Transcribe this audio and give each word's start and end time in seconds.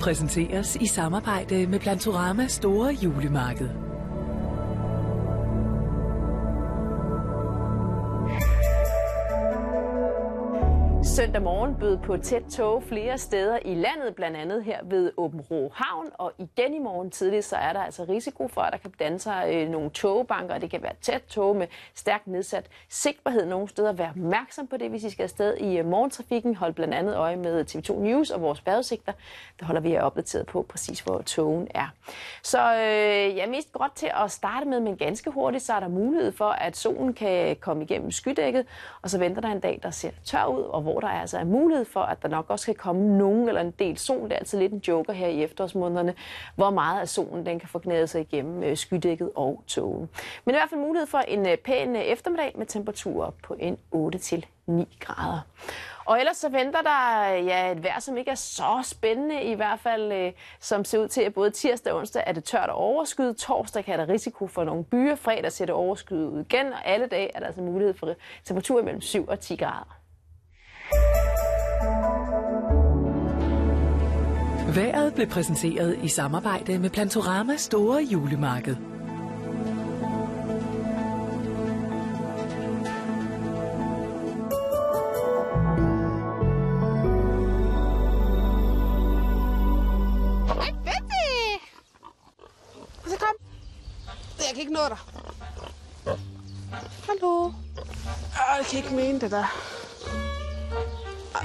præsenteres 0.00 0.76
i 0.76 0.86
samarbejde 0.86 1.66
med 1.66 1.80
Plantorama 1.80 2.46
Store 2.48 2.94
Julemarked. 3.02 3.89
Søndag 11.30 11.42
morgen 11.42 11.74
bød 11.74 11.98
på 11.98 12.16
tæt 12.16 12.42
tog 12.50 12.82
flere 12.82 13.18
steder 13.18 13.58
i 13.64 13.74
landet, 13.74 14.14
blandt 14.16 14.36
andet 14.36 14.64
her 14.64 14.78
ved 14.84 15.12
Åben 15.16 15.40
Rå 15.40 15.72
Havn. 15.74 16.06
Og 16.14 16.32
igen 16.38 16.74
i 16.74 16.78
morgen 16.78 17.10
tidligt, 17.10 17.44
så 17.44 17.56
er 17.56 17.72
der 17.72 17.80
altså 17.80 18.04
risiko 18.08 18.48
for, 18.48 18.60
at 18.60 18.72
der 18.72 18.78
kan 18.78 18.90
danne 18.98 19.18
sig 19.18 19.50
øh, 19.52 19.68
nogle 19.68 19.90
togbanker. 19.90 20.58
Det 20.58 20.70
kan 20.70 20.82
være 20.82 20.92
tæt 21.00 21.22
tog 21.28 21.56
med 21.56 21.66
stærkt 21.94 22.26
nedsat 22.26 22.66
sigtbarhed 22.88 23.46
nogle 23.46 23.68
steder. 23.68 23.92
Vær 23.92 24.08
opmærksom 24.08 24.66
på 24.66 24.76
det, 24.76 24.90
hvis 24.90 25.04
I 25.04 25.10
skal 25.10 25.22
afsted 25.22 25.56
i 25.56 25.78
øh, 25.78 25.86
morgentrafikken. 25.86 26.54
Hold 26.54 26.72
blandt 26.72 26.94
andet 26.94 27.16
øje 27.16 27.36
med 27.36 27.64
TV2 27.70 28.00
News 28.00 28.30
og 28.30 28.42
vores 28.42 28.66
vejrudsigter. 28.66 29.12
Der 29.60 29.66
holder 29.66 29.80
vi 29.80 29.92
jer 29.92 30.02
opdateret 30.02 30.46
på 30.46 30.66
præcis, 30.68 31.00
hvor 31.00 31.22
togen 31.22 31.68
er. 31.74 31.88
Så 32.42 32.72
øh, 32.72 33.36
jeg 33.36 33.44
er 33.44 33.50
mest 33.50 33.72
godt 33.72 33.96
til 33.96 34.10
at 34.24 34.30
starte 34.30 34.66
med, 34.66 34.80
men 34.80 34.96
ganske 34.96 35.30
hurtigt, 35.30 35.64
så 35.64 35.72
er 35.72 35.80
der 35.80 35.88
mulighed 35.88 36.32
for, 36.32 36.50
at 36.50 36.76
solen 36.76 37.14
kan 37.14 37.56
komme 37.56 37.82
igennem 37.82 38.10
skydækket. 38.10 38.66
Og 39.02 39.10
så 39.10 39.18
venter 39.18 39.40
der 39.40 39.48
en 39.48 39.60
dag, 39.60 39.80
der 39.82 39.90
ser 39.90 40.10
tør 40.24 40.44
ud, 40.44 40.62
og 40.62 40.82
hvor 40.82 41.00
der 41.00 41.19
altså 41.20 41.38
er 41.38 41.44
mulighed 41.44 41.84
for, 41.84 42.00
at 42.00 42.22
der 42.22 42.28
nok 42.28 42.46
også 42.48 42.66
kan 42.66 42.74
komme 42.74 43.18
nogen 43.18 43.48
eller 43.48 43.60
en 43.60 43.70
del 43.70 43.98
sol. 43.98 44.22
Det 44.22 44.32
er 44.32 44.36
altid 44.36 44.58
lidt 44.58 44.72
en 44.72 44.82
joker 44.88 45.12
her 45.12 45.28
i 45.28 45.42
efterårsmånederne, 45.42 46.14
hvor 46.54 46.70
meget 46.70 47.00
af 47.00 47.08
solen 47.08 47.46
den 47.46 47.58
kan 47.60 47.68
få 47.68 47.78
knæde 47.78 48.06
sig 48.06 48.20
igennem 48.20 48.62
øh, 48.62 48.76
skydækket 48.76 49.30
og 49.34 49.62
togen. 49.66 50.08
Men 50.44 50.54
i 50.54 50.56
hvert 50.58 50.70
fald 50.70 50.80
mulighed 50.80 51.06
for 51.06 51.18
en 51.18 51.48
øh, 51.48 51.56
pæn 51.56 51.96
øh, 51.96 52.02
eftermiddag 52.02 52.52
med 52.58 52.66
temperaturer 52.66 53.30
på 53.42 53.56
en 53.58 53.78
8-9 53.94 54.84
grader. 55.00 55.40
Og 56.04 56.18
ellers 56.20 56.36
så 56.36 56.48
venter 56.48 56.82
der 56.82 57.28
ja, 57.28 57.72
et 57.72 57.82
vejr, 57.82 58.00
som 58.00 58.16
ikke 58.16 58.30
er 58.30 58.34
så 58.34 58.80
spændende 58.82 59.42
i 59.42 59.54
hvert 59.54 59.80
fald, 59.80 60.12
øh, 60.12 60.32
som 60.60 60.84
ser 60.84 60.98
ud 60.98 61.08
til, 61.08 61.20
at 61.22 61.34
både 61.34 61.50
tirsdag 61.50 61.92
og 61.92 61.98
onsdag 61.98 62.22
er 62.26 62.32
det 62.32 62.44
tørt 62.44 62.68
og 62.68 62.76
overskyet. 62.76 63.36
Torsdag 63.36 63.84
kan 63.84 63.98
der 63.98 64.08
risiko 64.08 64.46
for 64.46 64.64
nogle 64.64 64.84
byer. 64.84 65.14
Fredag 65.14 65.52
ser 65.52 65.66
det 65.66 65.74
overskyet 65.74 66.26
ud 66.26 66.40
igen, 66.40 66.72
og 66.72 66.86
alle 66.86 67.06
dage 67.06 67.30
er 67.34 67.38
der 67.38 67.46
altså 67.46 67.60
mulighed 67.62 67.94
for 67.94 68.14
temperaturer 68.44 68.82
mellem 68.82 69.00
7 69.00 69.26
og 69.26 69.40
10 69.40 69.56
grader. 69.56 69.99
Været 74.74 75.14
blev 75.14 75.28
præsenteret 75.28 75.98
i 76.02 76.08
samarbejde 76.08 76.78
med 76.78 76.90
Plantorama 76.90 77.56
Store 77.56 78.02
Julemarked. 78.02 78.76
Jeg 94.38 94.54
kan 94.54 94.60
ikke 94.60 94.72
nå 94.72 94.80
dig. 94.88 94.98
Hallo. 97.08 97.50
Jeg 98.58 98.66
kan 98.70 98.78
ikke 98.78 98.94
mene 98.94 99.20
det 99.20 99.30
der. 99.30 99.79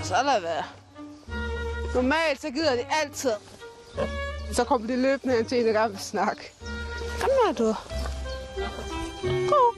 Ej, 0.05 0.09
så 0.09 0.23
lad 0.23 0.41
være. 0.41 0.63
Normalt 1.95 2.41
så 2.41 2.49
gider 2.49 2.75
de 2.75 2.85
altid. 3.03 3.31
Så 4.51 4.63
kommer 4.63 4.87
de 4.87 5.01
løbende 5.01 5.35
hen 5.35 5.45
til 5.45 5.67
en 5.67 5.73
gang 5.73 5.99
snak. 5.99 6.37
Kom 7.21 7.29
nu, 7.29 7.65
du. 7.65 7.75
Gå. 9.49 9.75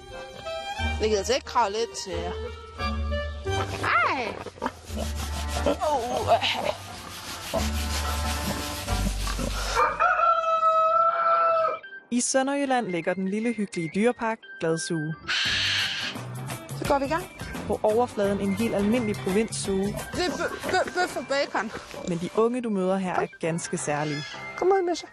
Jeg 1.01 1.09
gider 1.09 1.17
altså 1.17 1.33
ikke 1.33 1.45
kravle 1.45 1.75
lidt 1.77 1.89
til 2.03 2.13
jer. 2.13 2.31
Hej. 3.87 4.33
Oh, 5.65 6.27
I 12.11 12.21
Sønderjylland 12.21 12.87
ligger 12.87 13.13
den 13.13 13.27
lille 13.27 13.53
hyggelige 13.53 13.91
dyrepark 13.95 14.37
Gladsuge. 14.59 15.15
så 16.79 16.85
går 16.87 16.99
vi 16.99 17.05
i 17.05 17.09
gang. 17.09 17.46
På 17.67 17.79
overfladen 17.83 18.39
en 18.41 18.53
helt 18.55 18.75
almindelig 18.75 19.15
provinsuge, 19.15 19.83
Det 20.13 20.25
er 20.25 20.29
bø- 20.29 20.69
bø- 20.69 20.93
bøf 20.93 21.17
og 21.17 21.23
bacon. 21.29 21.71
men 22.07 22.17
de 22.17 22.29
unge, 22.35 22.61
du 22.61 22.69
møder 22.69 22.97
her, 22.97 23.13
er 23.15 23.27
ganske 23.39 23.77
særlige. 23.77 24.23
Kom 24.57 24.67
ud, 24.67 24.89
Misha. 24.89 25.07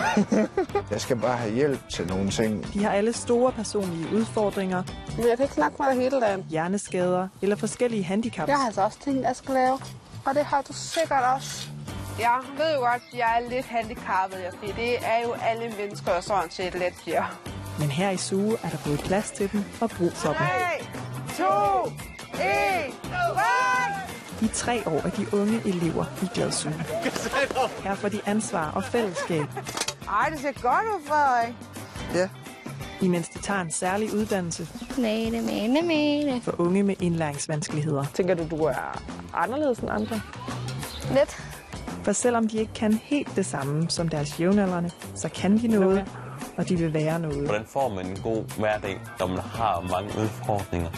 Jeg 0.90 1.00
skal 1.00 1.16
bare 1.16 1.36
have 1.36 1.52
hjælp 1.54 1.88
til 1.88 2.06
nogle 2.06 2.30
ting. 2.30 2.74
De 2.74 2.82
har 2.84 2.90
alle 2.90 3.12
store 3.12 3.52
personlige 3.52 4.14
udfordringer, 4.14 4.82
Men 5.16 5.28
jeg 5.28 5.36
kan 5.36 5.44
ikke 5.44 5.54
snakke 5.54 5.76
med 5.82 6.00
hele 6.02 6.20
dagen. 6.20 6.46
hjerneskader 6.50 7.28
eller 7.42 7.56
forskellige 7.56 8.04
handicaps. 8.04 8.48
Jeg 8.48 8.56
har 8.58 8.66
altså 8.66 8.80
også 8.82 8.98
ting, 9.04 9.22
jeg 9.22 9.36
skal 9.36 9.54
lave. 9.54 9.78
Og 10.26 10.34
det 10.34 10.44
har 10.44 10.62
du 10.62 10.72
sikkert 10.72 11.22
også. 11.36 11.68
Jeg 12.18 12.38
ved 12.58 12.74
jo 12.74 12.80
godt, 12.80 13.02
at 13.12 13.18
jeg 13.18 13.42
er 13.44 13.50
lidt 13.50 13.66
handicappet, 13.66 14.38
fordi 14.58 14.72
det 14.72 14.96
er 14.96 15.22
jo 15.24 15.32
alle 15.42 15.72
mennesker 15.78 16.20
sådan 16.20 16.50
set 16.50 16.74
let 16.74 16.94
her. 17.06 17.40
Men 17.78 17.90
her 17.90 18.10
i 18.10 18.16
Suge 18.16 18.56
er 18.62 18.68
der 18.68 18.78
både 18.86 18.96
plads 18.98 19.30
til 19.30 19.52
dem 19.52 19.64
og 19.80 19.90
brug 19.90 20.12
for 20.12 20.28
dem. 20.28 20.36
3, 20.36 20.46
2, 21.40 21.46
1, 24.40 24.42
I 24.42 24.48
tre 24.54 24.82
år 24.86 25.06
er 25.06 25.10
de 25.10 25.26
unge 25.34 25.60
elever 25.64 26.04
i 26.22 26.26
Gladsuge. 26.34 26.74
Her 27.84 27.94
får 27.94 28.08
de 28.08 28.20
ansvar 28.26 28.70
og 28.70 28.84
fællesskab, 28.84 29.44
Ej, 30.08 30.28
det 30.30 30.40
ser 30.40 30.52
godt 30.62 30.84
ud, 30.84 31.06
Frederik. 31.08 31.54
Ja. 32.14 32.28
imens 33.00 33.28
de 33.28 33.38
tager 33.38 33.60
en 33.60 33.72
særlig 33.72 34.14
uddannelse 34.14 34.68
Mene, 34.98 35.42
mene, 35.42 35.82
mene. 35.82 36.40
for 36.42 36.60
unge 36.60 36.82
med 36.82 36.94
indlæringsvanskeligheder. 37.02 38.04
Tænker 38.14 38.34
du, 38.34 38.46
du 38.50 38.64
er 38.64 39.02
anderledes 39.34 39.78
end 39.78 39.90
andre? 39.90 40.20
Lidt. 41.12 41.36
For 42.02 42.12
selvom 42.12 42.48
de 42.48 42.58
ikke 42.58 42.72
kan 42.74 42.92
helt 43.02 43.36
det 43.36 43.46
samme 43.46 43.90
som 43.90 44.08
deres 44.08 44.40
jævnaldrende, 44.40 44.90
så 45.16 45.28
kan 45.28 45.58
de 45.58 45.68
noget, 45.68 46.04
og 46.56 46.68
de 46.68 46.76
vil 46.76 46.94
være 46.94 47.18
noget. 47.18 47.44
Hvordan 47.44 47.66
får 47.66 47.88
man 47.88 48.06
en 48.06 48.16
god 48.22 48.58
hverdag, 48.58 49.00
når 49.18 49.26
man 49.26 49.38
har 49.38 49.80
mange 49.80 50.10
udfordringer? 50.22 50.88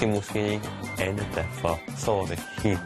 Det 0.00 0.08
er 0.08 0.14
måske 0.14 0.52
ikke 0.52 0.68
alle, 0.98 1.26
der 1.34 1.44
forstår 1.52 2.26
det 2.26 2.38
helt. 2.62 2.80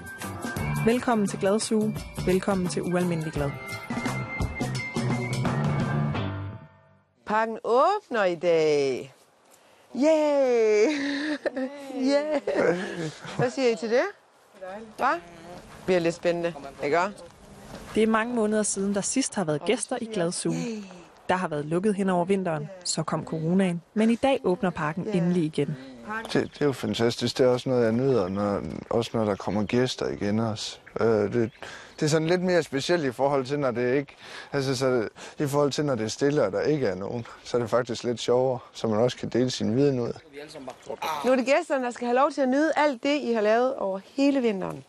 Velkommen 0.84 1.28
til 1.28 1.38
Gladsuge. 1.38 1.96
Velkommen 2.26 2.68
til 2.68 2.82
Ualmindelig 2.82 3.32
Glad. 3.32 3.50
Parken 7.26 7.58
åbner 7.64 8.24
i 8.24 8.34
dag. 8.34 9.14
Yay! 9.96 10.86
yeah! 11.96 12.40
Hvad 13.36 13.50
siger 13.50 13.70
I 13.70 13.76
til 13.76 13.90
det? 13.90 14.04
Hvad? 14.96 15.06
Det 15.08 15.22
bliver 15.86 16.00
lidt 16.00 16.14
spændende, 16.14 16.54
ikke? 16.84 16.98
Det 17.94 18.02
er 18.02 18.06
mange 18.06 18.34
måneder 18.34 18.62
siden, 18.62 18.94
der 18.94 19.00
sidst 19.00 19.34
har 19.34 19.44
været 19.44 19.64
gæster 19.64 19.98
i 20.00 20.04
Gladsuge. 20.04 20.84
Der 21.28 21.34
har 21.34 21.48
været 21.48 21.64
lukket 21.64 21.94
hen 21.94 22.10
over 22.10 22.24
vinteren, 22.24 22.68
så 22.84 23.02
kom 23.02 23.24
coronaen. 23.24 23.82
Men 23.94 24.10
i 24.10 24.16
dag 24.16 24.40
åbner 24.44 24.70
parken 24.70 25.08
endelig 25.08 25.44
igen. 25.44 25.76
Det, 26.32 26.32
det 26.32 26.60
er 26.60 26.66
jo 26.66 26.72
fantastisk. 26.72 27.38
Det 27.38 27.46
er 27.46 27.50
også 27.50 27.68
noget, 27.68 27.84
jeg 27.84 27.92
nyder, 27.92 28.28
når, 28.28 28.62
også 28.90 29.10
når 29.14 29.24
der 29.24 29.34
kommer 29.34 29.64
gæster 29.64 30.08
igen 30.08 30.38
også. 30.38 30.78
Øh, 31.00 31.06
det, 31.06 31.50
det 32.00 32.02
er 32.02 32.06
sådan 32.06 32.26
lidt 32.26 32.42
mere 32.42 32.62
specielt 32.62 33.04
i 33.04 33.12
forhold 33.12 33.46
til, 33.46 33.58
når 33.58 33.70
det 33.70 33.94
ikke... 33.96 34.16
Altså, 34.52 34.76
så, 34.76 35.08
i 35.38 35.46
forhold 35.46 35.72
til, 35.72 35.84
når 35.84 35.94
det 35.94 36.04
er 36.04 36.08
stille, 36.08 36.42
og 36.42 36.52
der 36.52 36.60
ikke 36.60 36.86
er 36.86 36.94
nogen, 36.94 37.26
så 37.44 37.56
er 37.56 37.60
det 37.60 37.70
faktisk 37.70 38.04
lidt 38.04 38.20
sjovere, 38.20 38.58
så 38.72 38.86
man 38.86 38.98
også 38.98 39.16
kan 39.16 39.28
dele 39.28 39.50
sin 39.50 39.76
viden 39.76 40.00
ud. 40.00 40.12
Nu 41.24 41.32
er 41.32 41.36
det 41.36 41.46
gæsterne, 41.46 41.84
der 41.84 41.90
skal 41.90 42.06
have 42.06 42.16
lov 42.16 42.30
til 42.30 42.40
at 42.40 42.48
nyde 42.48 42.72
alt 42.76 43.02
det, 43.02 43.20
I 43.20 43.32
har 43.32 43.40
lavet 43.40 43.74
over 43.74 44.00
hele 44.04 44.40
vinteren. 44.40 44.84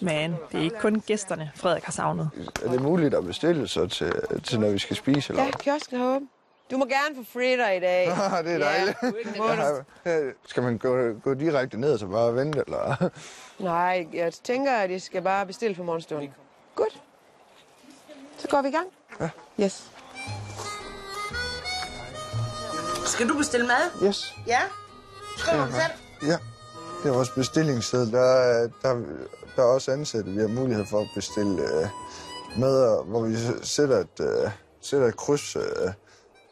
Men 0.00 0.36
det 0.52 0.58
er 0.58 0.62
ikke 0.62 0.78
kun 0.80 1.02
gæsterne, 1.06 1.50
Frederik 1.54 1.84
har 1.84 1.92
savnet. 1.92 2.30
Er 2.64 2.70
det 2.70 2.82
muligt 2.82 3.14
at 3.14 3.24
bestille 3.24 3.68
så 3.68 3.86
til, 3.86 4.12
til 4.44 4.60
når 4.60 4.70
vi 4.70 4.78
skal 4.78 4.96
spise? 4.96 5.32
Eller? 5.32 5.44
Ja, 5.44 5.50
kiosken 5.50 5.98
har 5.98 6.06
åbent. 6.06 6.30
Du 6.70 6.76
må 6.76 6.84
gerne 6.84 7.16
få 7.16 7.22
fritter 7.32 7.70
i 7.70 7.80
dag. 7.80 8.08
Ah, 8.32 8.44
det 8.44 8.52
er 8.54 8.58
dejligt. 8.58 8.96
Ja, 10.06 10.20
Skal 10.46 10.62
man 10.62 10.78
gå, 10.78 11.12
gå 11.24 11.34
direkte 11.34 11.80
ned 11.80 11.92
og 11.92 11.98
så 11.98 12.06
bare 12.06 12.34
vente, 12.34 12.62
eller? 12.66 13.08
Nej, 13.58 14.06
jeg 14.12 14.32
tænker, 14.32 14.72
at 14.76 14.90
I 14.90 14.98
skal 14.98 15.22
bare 15.22 15.46
bestille 15.46 15.76
for 15.76 15.82
morgenstunden. 15.84 16.34
Godt. 16.74 17.02
Så 18.38 18.48
går 18.48 18.62
vi 18.62 18.68
i 18.68 18.72
gang. 18.72 18.86
Ja. 19.20 19.30
Yes. 19.64 19.90
Skal 23.06 23.28
du 23.28 23.34
bestille 23.38 23.66
mad? 23.66 24.08
Yes. 24.08 24.34
Ja. 24.46 24.58
Skriver 25.38 25.66
du 25.66 25.72
selv? 25.72 26.28
Ja, 26.30 26.36
det 27.02 27.08
er 27.08 27.14
vores 27.14 27.30
bestillingssted. 27.30 28.12
Der, 28.12 28.20
er- 28.20 28.68
der, 28.82 28.94
der 29.56 29.62
er 29.62 29.66
også 29.66 29.90
ansatte. 29.92 30.30
Vi 30.30 30.40
har 30.40 30.48
mulighed 30.48 30.86
for 30.86 31.00
at 31.00 31.06
bestille 31.14 31.62
øh, 31.62 31.86
mad, 32.58 33.04
hvor 33.06 33.22
vi 33.22 33.36
sætter 33.62 33.98
et, 33.98 34.20
øh, 34.20 34.50
sætter 34.80 35.06
et 35.06 35.16
kryds 35.16 35.56
øh, 35.56 35.62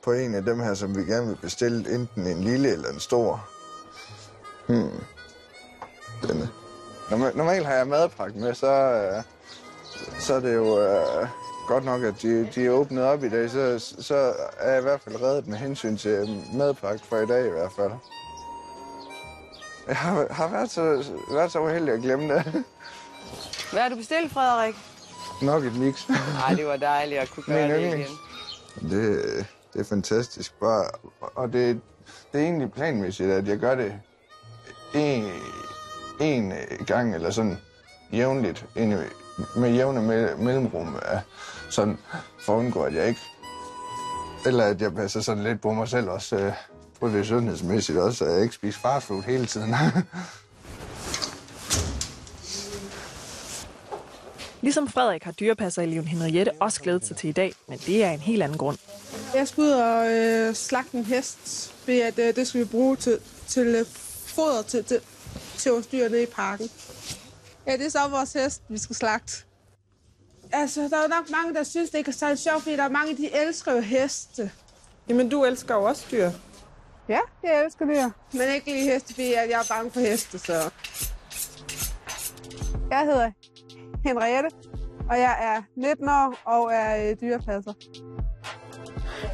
på 0.07 0.13
en 0.13 0.35
af 0.35 0.45
dem 0.45 0.61
her, 0.61 0.75
som 0.75 0.97
vi 0.97 1.03
gerne 1.03 1.27
vil 1.27 1.37
bestille, 1.43 1.95
enten 1.95 2.27
en 2.27 2.45
lille 2.45 2.73
eller 2.73 2.89
en 2.89 3.01
stor. 3.01 3.49
Hmm. 4.67 4.91
Norma- 7.11 7.37
Normalt 7.37 7.67
har 7.67 7.75
jeg 7.75 7.87
madpakke 7.87 8.39
med, 8.39 8.55
så, 8.55 8.67
øh, 8.67 9.23
så 10.21 10.35
er 10.35 10.41
det 10.41 10.55
jo 10.55 10.81
øh, 10.81 11.29
godt 11.69 11.85
nok, 11.85 12.03
at 12.03 12.15
de, 12.23 12.49
de 12.55 12.67
er 12.67 12.71
åbnet 12.71 13.05
op 13.05 13.25
i 13.25 13.29
dag. 13.29 13.51
Så, 13.51 13.79
så 13.99 14.33
er 14.59 14.71
jeg 14.71 14.79
i 14.79 14.83
hvert 14.83 15.01
fald 15.01 15.23
reddet 15.23 15.47
med 15.47 15.57
hensyn 15.59 15.97
til 15.97 16.43
madpakke 16.55 17.07
for 17.09 17.17
i 17.17 17.27
dag 17.27 17.47
i 17.47 17.51
hvert 17.51 17.73
fald. 17.77 17.91
Jeg 19.89 19.97
har, 19.97 20.27
har 20.31 20.49
været, 20.49 20.71
så, 20.71 21.05
været 21.31 21.53
så 21.53 21.61
uheldig 21.61 21.95
at 21.95 22.01
glemme 22.03 22.35
det. 22.35 22.65
Hvad 23.73 23.83
har 23.83 23.89
du 23.89 23.97
bestilt, 23.97 24.33
Frederik? 24.33 24.75
nok 25.43 25.65
et 25.65 25.77
mix. 25.79 26.09
Nej, 26.09 26.55
det 26.55 26.67
var 26.67 26.77
dejligt 26.77 27.21
at 27.21 27.31
kunne 27.31 27.45
gøre 27.47 27.69
Min 27.69 27.71
det 27.71 27.99
igen. 27.99 28.07
Det, 28.91 29.47
det 29.73 29.81
er 29.81 29.85
fantastisk. 29.85 30.61
Bare, 30.61 30.85
og 31.21 31.53
det, 31.53 31.81
det 32.33 32.41
er 32.41 32.45
egentlig 32.45 32.73
planmæssigt, 32.73 33.31
at 33.31 33.49
jeg 33.49 33.59
gør 33.59 33.75
det 33.75 34.01
en, 34.95 35.31
en 36.21 36.53
øh, 36.53 36.87
gang 36.87 37.15
eller 37.15 37.31
sådan 37.31 37.57
jævnligt, 38.13 38.67
ind 38.77 38.95
med 39.57 39.71
jævne 39.71 40.03
mellemrum, 40.39 40.97
sådan 41.71 41.99
for 42.41 42.55
at 42.55 42.59
undgå, 42.59 42.83
at 42.83 42.95
jeg 42.95 43.09
ikke... 43.09 43.21
Eller 44.47 44.65
at 44.65 44.81
jeg 44.83 44.95
passer 44.95 45.21
sådan 45.21 45.43
lidt 45.43 45.61
på 45.61 45.73
mig 45.73 45.89
selv 45.89 46.09
også, 46.09 46.37
øh, 46.37 46.53
på 47.01 47.09
det 47.09 47.27
sundhedsmæssigt 47.27 47.99
også, 47.99 48.25
at 48.25 48.33
jeg 48.33 48.43
ikke 48.43 48.55
spiser 48.55 48.81
fastfood 48.81 49.23
hele 49.23 49.47
tiden. 49.47 49.75
Ligesom 54.61 54.89
Frederik 54.89 55.25
har 55.25 55.33
dyrepassereleven 55.33 56.09
Henriette 56.09 56.53
også 56.61 56.83
glædet 56.83 57.07
sig 57.07 57.17
til 57.17 57.29
i 57.29 57.33
dag, 57.33 57.53
men 57.69 57.79
det 57.79 58.05
er 58.05 58.11
en 58.11 58.21
helt 58.21 58.43
anden 58.43 58.59
grund. 58.59 58.79
Jeg 59.37 59.49
skal 59.49 59.63
ud 59.63 59.71
og 59.71 60.13
øh, 60.13 60.55
slagte 60.55 60.99
en 60.99 61.05
hest, 61.05 61.75
ved 61.87 62.01
at 62.01 62.19
øh, 62.19 62.37
det 62.37 62.47
skal 62.47 62.61
vi 62.61 62.65
bruge 62.65 62.97
til, 62.97 63.19
til 63.49 63.67
øh, 63.67 63.87
foder 64.27 64.63
til, 64.63 64.85
til, 64.85 65.01
til 65.59 65.73
vores 65.73 65.87
dyr 65.87 66.09
nede 66.09 66.23
i 66.23 66.27
parken. 66.27 66.71
Ja, 67.67 67.73
det 67.73 67.87
er 67.87 67.91
så 67.91 68.09
vores 68.11 68.33
hest, 68.33 68.63
vi 68.69 68.79
skal 68.79 68.97
slagte. 68.97 69.33
Altså, 70.53 70.81
der 70.81 70.97
er 70.97 71.09
nok 71.09 71.31
mange, 71.31 71.55
der 71.55 71.63
synes, 71.63 71.91
det 71.91 71.99
ikke 71.99 72.09
er 72.09 72.13
særlig 72.13 72.39
sjovt, 72.39 72.63
fordi 72.63 72.77
der 72.77 72.83
er 72.83 72.89
mange, 72.89 73.17
de 73.17 73.35
elsker 73.35 73.73
jo 73.73 73.81
heste. 73.81 74.51
Jamen, 75.09 75.29
du 75.29 75.45
elsker 75.45 75.75
jo 75.75 75.85
også 75.85 76.07
dyr. 76.11 76.31
Ja, 77.09 77.21
jeg 77.43 77.65
elsker 77.65 77.87
dyr. 77.87 78.11
Men 78.33 78.55
ikke 78.55 78.73
lige 78.73 78.93
heste, 78.93 79.15
fordi 79.15 79.33
jeg 79.33 79.51
er 79.51 79.67
bange 79.69 79.91
for 79.91 80.01
heste, 80.01 80.39
så... 80.39 80.71
Jeg 82.91 83.01
hedder 83.05 83.31
Henriette, 84.05 84.51
og 85.11 85.19
jeg 85.19 85.37
er 85.41 85.63
19 85.77 86.09
år 86.09 86.39
og 86.45 86.73
er 86.73 87.11
øh, 87.11 87.17
dyrepasser. 87.21 87.73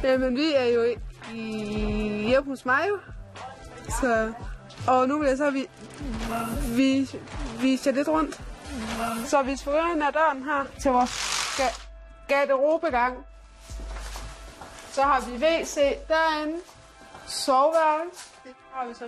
Jamen, 0.03 0.35
vi 0.35 0.53
er 0.53 0.65
jo 0.65 0.83
i, 0.83 0.97
hjemme 2.27 2.49
hos 2.51 2.65
mig 2.65 2.85
jo. 2.89 2.99
Så, 4.01 4.33
og 4.87 5.07
nu 5.07 5.19
vil 5.19 5.27
jeg 5.27 5.37
så 5.37 5.49
vi, 5.51 5.67
vi, 6.75 7.09
vise 7.61 7.89
jer 7.89 7.95
lidt 7.95 8.07
rundt. 8.07 8.41
Så 9.27 9.41
hvis 9.43 9.65
vi 9.67 9.71
går 9.71 9.91
ind 9.93 10.03
ad 10.03 10.11
døren 10.13 10.43
her 10.43 10.65
til 10.81 10.91
vores 10.91 11.11
ga- 11.59 11.81
garderobegang, 12.27 13.17
så 14.91 15.01
har 15.01 15.21
vi 15.21 15.31
WC 15.45 15.75
derinde, 16.07 16.57
soveværelse. 17.27 18.29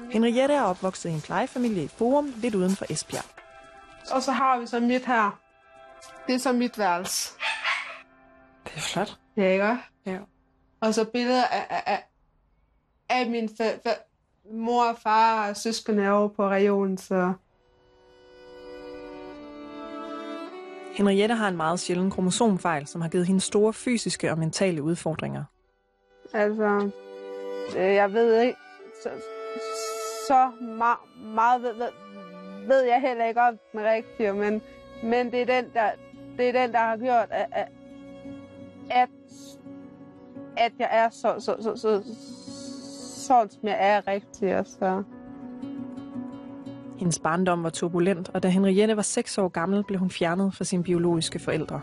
Vi 0.02 0.14
Henriette 0.14 0.54
er 0.54 0.62
opvokset 0.62 1.10
i 1.10 1.14
en 1.14 1.22
plejefamilie 1.22 1.84
i 1.84 1.88
Forum, 1.98 2.34
lidt 2.36 2.56
uden 2.56 2.76
for 2.76 2.86
Esbjerg. 2.90 3.24
og 4.12 4.22
så 4.24 4.32
har 4.32 4.58
vi 4.60 4.68
så 4.68 4.80
mit 4.80 5.06
her. 5.06 5.40
Det 6.28 6.36
er 6.36 6.40
så 6.40 6.52
mit 6.52 6.78
værelse. 6.80 7.34
Det 8.64 8.74
er 8.76 8.80
flot. 8.82 9.18
Ja, 9.38 9.50
ikke? 9.50 9.78
Ja. 10.06 10.18
Og 10.86 10.94
så 10.94 11.06
billeder 11.06 11.44
af, 11.44 11.84
af, 11.86 12.04
af, 13.10 13.30
min 13.30 13.46
fa- 13.46 13.90
fa- 13.90 14.04
mor 14.52 14.90
og 14.90 14.98
far 14.98 15.50
og 15.50 15.58
søskende 15.58 16.12
over 16.12 16.28
på 16.28 16.48
regionen, 16.48 16.98
så... 16.98 17.34
Henriette 20.94 21.36
har 21.36 21.48
en 21.48 21.58
meget 21.58 21.80
sjælden 21.80 22.12
kromosomfejl, 22.12 22.88
som 22.88 23.02
har 23.02 23.10
givet 23.10 23.28
hende 23.28 23.42
store 23.42 23.74
fysiske 23.74 24.32
og 24.32 24.38
mentale 24.38 24.84
udfordringer. 24.84 25.44
Altså, 26.34 26.90
øh, 27.78 27.94
jeg 27.94 28.14
ved 28.14 28.42
ikke, 28.42 28.58
så, 29.04 29.10
så 30.28 30.52
ma- 30.62 31.18
meget 31.36 31.62
ved, 31.62 31.74
ved, 31.74 31.90
ved 32.68 32.82
jeg 32.82 33.02
heller 33.02 33.26
ikke 33.26 33.42
om 33.42 33.58
den 33.72 33.82
rigtige, 33.84 34.34
men, 34.34 34.62
men 35.04 35.32
det, 35.32 35.42
er 35.42 35.62
den, 35.62 35.72
der, 35.74 35.92
det 36.38 36.50
er 36.50 36.52
den, 36.52 36.72
der 36.72 36.80
har 36.80 36.98
gjort, 36.98 37.28
at, 37.32 37.48
at, 37.52 37.68
at, 40.58 40.72
jeg 40.80 40.90
er 40.92 41.10
så, 41.10 41.36
så, 41.40 41.56
så, 41.62 41.76
så, 41.76 42.04
sådan, 43.28 43.50
som 43.50 43.60
jeg 43.64 43.78
er 43.80 44.08
rigtig. 44.08 44.58
Og 44.58 44.66
så. 44.66 45.04
Hendes 46.98 47.20
barndom 47.20 47.64
var 47.64 47.70
turbulent, 47.70 48.30
og 48.34 48.44
da 48.44 48.48
Henriette 48.48 48.96
var 48.96 49.02
6 49.02 49.38
år 49.38 49.48
gammel, 49.48 49.84
blev 49.84 50.00
hun 50.00 50.10
fjernet 50.10 50.56
fra 50.56 50.64
sine 50.64 50.84
biologiske 50.84 51.40
forældre. 51.40 51.82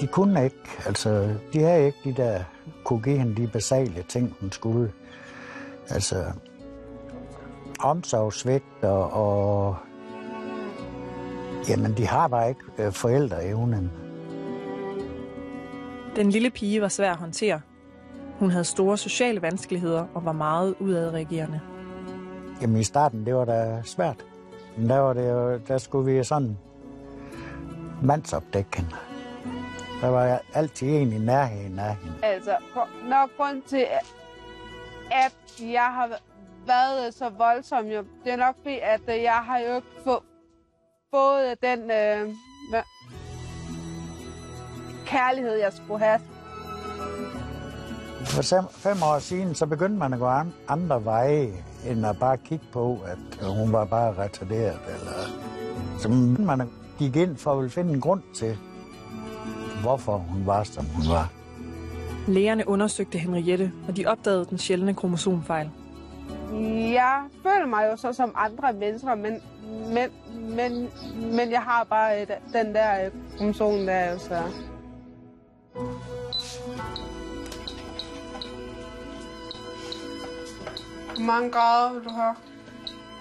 De 0.00 0.06
kunne 0.06 0.44
ikke, 0.44 0.56
altså, 0.86 1.34
de 1.52 1.60
havde 1.60 1.86
ikke 1.86 1.98
de 2.04 2.12
der, 2.12 2.44
kunne 2.84 3.02
give 3.02 3.18
hende 3.18 3.42
de 3.42 3.48
basale 3.48 4.04
ting, 4.08 4.36
hun 4.40 4.52
skulle. 4.52 4.92
Altså, 5.90 6.24
omsorgsvigt 7.80 8.64
og, 8.82 9.12
og 9.12 9.76
jamen, 11.68 11.96
de 11.96 12.06
har 12.06 12.28
bare 12.28 12.48
ikke 12.48 12.60
øh, 12.78 12.92
forældreevnen. 12.92 13.90
Den 16.16 16.30
lille 16.30 16.50
pige 16.50 16.80
var 16.80 16.88
svær 16.88 17.10
at 17.10 17.16
håndtere. 17.16 17.60
Hun 18.38 18.50
havde 18.50 18.64
store 18.64 18.98
sociale 18.98 19.42
vanskeligheder 19.42 20.06
og 20.14 20.24
var 20.24 20.32
meget 20.32 20.74
udadreagerende. 20.80 21.60
Jamen, 22.60 22.76
i 22.76 22.84
starten, 22.84 23.26
det 23.26 23.34
var 23.34 23.44
da 23.44 23.82
svært. 23.84 24.24
Men 24.76 24.88
der, 24.88 24.98
var 24.98 25.12
det 25.12 25.30
jo, 25.30 25.58
der 25.68 25.78
skulle 25.78 26.12
vi 26.12 26.24
sådan 26.24 26.58
mandsopdække 28.02 28.76
hende. 28.76 28.96
Der 30.00 30.08
var 30.08 30.40
altid 30.54 30.88
en 30.88 31.12
i 31.12 31.18
nærheden 31.18 31.78
af 31.78 31.96
hende. 31.96 32.16
Altså, 32.22 32.56
nok 33.08 33.30
grund 33.36 33.62
til, 33.62 33.86
at 35.10 35.34
jeg 35.60 35.84
har 35.92 36.08
været 36.66 37.14
så 37.14 37.28
voldsom, 37.28 37.86
jo, 37.86 38.04
det 38.24 38.32
er 38.32 38.36
nok 38.36 38.56
fordi, 38.62 38.78
at 38.82 39.00
øh, 39.08 39.22
jeg 39.22 39.32
har 39.32 39.58
jo 39.58 39.76
ikke 39.76 39.88
få, 40.04 40.22
fået 41.14 41.62
den 41.62 41.90
øh, 41.90 42.34
kærlighed, 45.06 45.54
jeg 45.54 45.72
skulle 45.72 46.04
have. 46.04 46.20
For 48.24 48.68
fem, 48.70 49.02
år 49.02 49.18
siden, 49.18 49.54
så 49.54 49.66
begyndte 49.66 49.98
man 49.98 50.12
at 50.12 50.18
gå 50.18 50.26
an, 50.26 50.52
andre 50.68 51.04
veje, 51.04 51.52
end 51.86 52.06
at 52.06 52.18
bare 52.18 52.36
kigge 52.36 52.64
på, 52.72 52.98
at 53.06 53.46
hun 53.46 53.72
var 53.72 53.84
bare 53.84 54.14
retarderet. 54.18 54.78
Eller... 54.88 55.12
Så 55.98 56.08
man 56.38 56.68
gik 56.98 57.16
ind 57.16 57.36
for 57.36 57.60
at 57.60 57.72
finde 57.72 57.92
en 57.92 58.00
grund 58.00 58.22
til, 58.34 58.58
hvorfor 59.82 60.16
hun 60.16 60.46
var, 60.46 60.62
som 60.62 60.84
hun 60.84 61.04
var. 61.08 61.32
Lægerne 62.28 62.68
undersøgte 62.68 63.18
Henriette, 63.18 63.72
og 63.88 63.96
de 63.96 64.06
opdagede 64.06 64.46
den 64.50 64.58
sjældne 64.58 64.94
kromosomfejl. 64.94 65.70
Jeg 66.92 67.22
føler 67.42 67.66
mig 67.66 67.88
jo 67.90 67.96
så 67.96 68.12
som 68.12 68.32
andre 68.36 68.72
mennesker, 68.72 69.14
men, 69.14 69.40
men, 69.88 70.10
men, 70.56 70.88
men 71.36 71.50
jeg 71.50 71.60
har 71.60 71.86
bare 71.90 72.20
øh, 72.20 72.26
den 72.52 72.74
der 72.74 73.04
øh, 73.04 73.10
kromosom 73.38 73.86
der, 73.86 74.12
jo, 74.12 74.18
så... 74.18 74.42
Hvor 81.14 81.24
mange 81.24 81.50
grader 81.50 81.92
vil 81.92 82.04
du 82.04 82.10
have? 82.10 82.34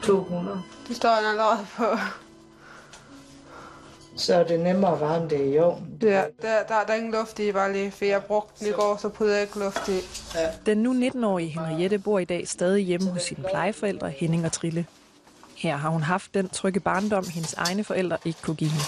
200. 0.03 0.61
Det 0.87 0.95
står 0.95 1.15
den 1.15 1.25
allerede 1.25 1.67
på. 1.77 1.85
Så 4.17 4.35
er 4.35 4.43
det 4.43 4.59
nemmere 4.59 4.93
at 4.93 4.99
varme 4.99 5.29
det 5.29 5.53
i 5.53 5.59
ovnen. 5.59 5.97
Der, 6.01 6.25
der, 6.41 6.63
der, 6.67 6.83
der 6.85 6.93
er 6.93 6.97
ingen 6.97 7.11
luft 7.11 7.39
i, 7.39 7.51
bare 7.51 7.73
lige, 7.73 7.91
for 7.91 8.05
jeg 8.05 8.23
brugte 8.23 8.59
den 8.59 8.67
i 8.67 8.71
går, 8.71 8.97
så 8.97 9.09
puttede 9.09 9.37
jeg 9.37 9.47
ikke 9.47 9.59
luft 9.59 9.89
i. 9.89 9.99
Den 10.65 10.77
nu 10.77 11.07
19-årige 11.07 11.49
Henriette 11.49 11.99
bor 11.99 12.19
i 12.19 12.25
dag 12.25 12.47
stadig 12.47 12.83
hjemme 12.83 13.09
hos 13.09 13.21
sine 13.21 13.43
plejeforældre 13.49 14.09
Henning 14.09 14.45
og 14.45 14.51
Trille. 14.51 14.85
Her 15.57 15.77
har 15.77 15.89
hun 15.89 16.01
haft 16.01 16.33
den 16.33 16.49
trygge 16.49 16.79
barndom, 16.79 17.25
hendes 17.33 17.53
egne 17.53 17.83
forældre 17.83 18.17
ikke 18.25 18.39
kunne 18.41 18.55
give 18.55 18.69
hende. 18.69 18.85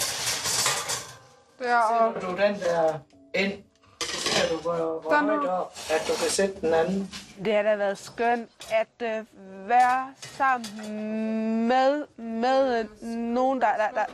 Der, 1.60 1.78
og 1.78 2.22
du 2.22 2.28
den 2.28 2.56
der 2.60 2.94
ind, 3.36 3.54
så 4.02 4.22
ser 4.22 4.56
du, 4.56 4.62
hvor, 4.62 5.02
hvor 5.02 5.12
Den 5.12 5.26
højt 5.26 5.50
op, 5.50 5.78
at 5.92 6.02
du 6.08 6.14
kan 6.22 6.30
sætte 6.30 6.62
den 6.62 6.74
anden. 6.74 7.12
Det 7.44 7.54
har 7.54 7.64
da 7.64 7.76
været 7.76 7.98
skønt 7.98 8.50
at 8.72 9.08
øh, 9.20 9.26
være 9.70 10.14
sammen 10.20 11.68
med, 11.68 12.06
med 12.18 12.80
øh, 12.80 13.08
nogen, 13.10 13.62
der, 13.62 13.68
der, 13.78 13.90
der, 13.90 14.06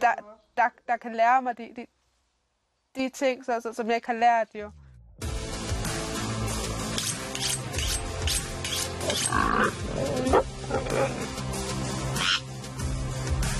der, 0.00 0.12
der, 0.56 0.68
der 0.88 0.96
kan 0.96 1.14
lære 1.14 1.42
mig 1.42 1.58
de, 1.58 1.68
de, 1.76 1.86
de 2.96 3.08
ting, 3.08 3.44
så, 3.44 3.60
så, 3.60 3.72
som 3.72 3.86
jeg 3.86 3.94
ikke 3.94 4.06
har 4.06 4.14
lært 4.14 4.48
jo. 4.54 4.70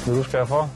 Vil 0.06 0.16
du 0.16 0.23
skal 0.23 0.47
for? 0.47 0.71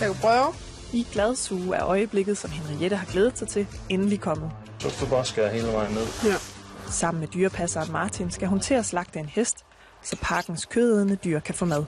Jeg 0.00 0.08
kan 0.08 0.20
prøve. 0.20 0.54
I 0.92 1.06
gladsuge 1.12 1.76
er 1.76 1.84
øjeblikket, 1.84 2.38
som 2.38 2.50
Henriette 2.50 2.96
har 2.96 3.06
glædet 3.12 3.38
sig 3.38 3.48
til, 3.48 3.66
endelig 3.88 4.20
kommet. 4.20 4.50
Så 4.78 4.90
skal 4.90 5.06
du 5.06 5.10
bare 5.10 5.24
skære 5.24 5.50
hele 5.50 5.66
vejen 5.66 5.92
ned. 5.92 6.06
Ja. 6.24 6.53
Sammen 6.90 7.20
med 7.20 7.28
dyrepasseren 7.28 7.92
Martin 7.92 8.30
skal 8.30 8.48
hun 8.48 8.60
til 8.60 8.74
at 8.74 8.86
slagte 8.86 9.18
en 9.18 9.26
hest, 9.26 9.64
så 10.02 10.16
parkens 10.22 10.64
kødædende 10.64 11.16
dyr 11.16 11.40
kan 11.40 11.54
få 11.54 11.64
mad. 11.64 11.84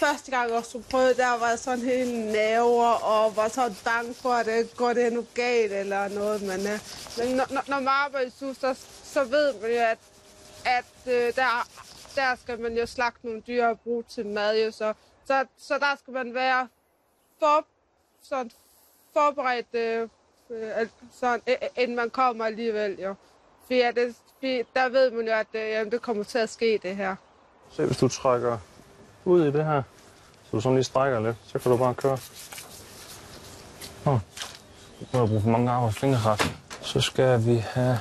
Første 0.00 0.30
gang 0.30 0.52
jeg 0.52 0.64
skulle 0.64 0.84
prøvede, 0.90 1.14
der 1.14 1.38
var 1.38 1.48
jeg 1.48 1.58
sådan 1.58 1.84
helt 1.84 2.14
naver 2.32 2.86
og 2.86 3.36
var 3.36 3.48
så 3.48 3.74
bange 3.84 4.14
for, 4.14 4.32
at 4.32 4.46
det 4.46 4.76
går 4.76 4.92
det 4.92 5.12
nu 5.12 5.26
galt 5.34 5.72
eller 5.72 6.08
noget. 6.08 6.42
Men, 6.42 6.60
øh, 6.60 6.78
men 7.18 7.36
når, 7.36 7.46
når- 7.50 7.80
man 7.80 7.88
arbejder 7.88 8.26
i 8.26 8.30
sus, 8.30 8.56
så, 8.56 8.74
så 9.04 9.24
ved 9.24 9.54
man 9.62 9.70
jo, 9.70 9.76
at, 9.76 9.98
at 10.64 11.12
øh, 11.12 11.34
der, 11.36 11.68
der 12.16 12.36
skal 12.42 12.60
man 12.60 12.76
jo 12.76 12.86
slagte 12.86 13.26
nogle 13.26 13.40
dyr 13.40 13.66
og 13.66 13.80
bruge 13.80 14.02
til 14.02 14.26
mad. 14.26 14.64
Jo, 14.64 14.70
så, 14.70 14.94
så, 15.24 15.46
så 15.58 15.78
der 15.78 15.96
skal 15.98 16.12
man 16.12 16.34
være 16.34 16.68
for, 17.38 17.66
sådan 18.22 18.50
forberedt, 19.12 19.74
øh, 19.74 20.08
øh 20.50 20.88
sådan, 21.12 21.40
inden 21.76 21.96
man 21.96 22.10
kommer 22.10 22.44
alligevel, 22.44 23.00
jo. 23.00 23.14
Fordi, 23.68 23.80
at 23.80 23.94
det, 23.94 24.14
fordi 24.38 24.62
der 24.74 24.88
ved 24.88 25.10
man 25.10 25.26
jo, 25.26 25.32
at 25.32 25.46
øh, 25.54 25.60
jamen, 25.60 25.92
det 25.92 26.02
kommer 26.02 26.24
til 26.24 26.38
at 26.38 26.50
ske, 26.50 26.80
det 26.82 26.96
her. 26.96 27.16
Se, 27.70 27.84
hvis 27.84 27.98
du 27.98 28.08
trækker 28.08 28.58
ud 29.24 29.42
i 29.44 29.46
det 29.46 29.64
her, 29.64 29.82
så 30.44 30.48
du 30.52 30.60
sådan 30.60 30.76
lige 30.76 30.84
strækker 30.84 31.20
lidt, 31.20 31.36
så 31.46 31.58
kan 31.58 31.72
du 31.72 31.78
bare 31.78 31.94
køre. 31.94 32.18
Nå, 34.04 34.12
nu 34.12 35.06
har 35.12 35.18
jeg 35.18 35.28
brugt 35.28 35.42
for 35.42 35.50
mange 35.50 35.70
arme 35.70 35.86
og 35.86 35.94
fingerkræfter. 35.94 36.46
Så 36.82 37.00
skal 37.00 37.46
vi 37.46 37.56
have 37.56 37.98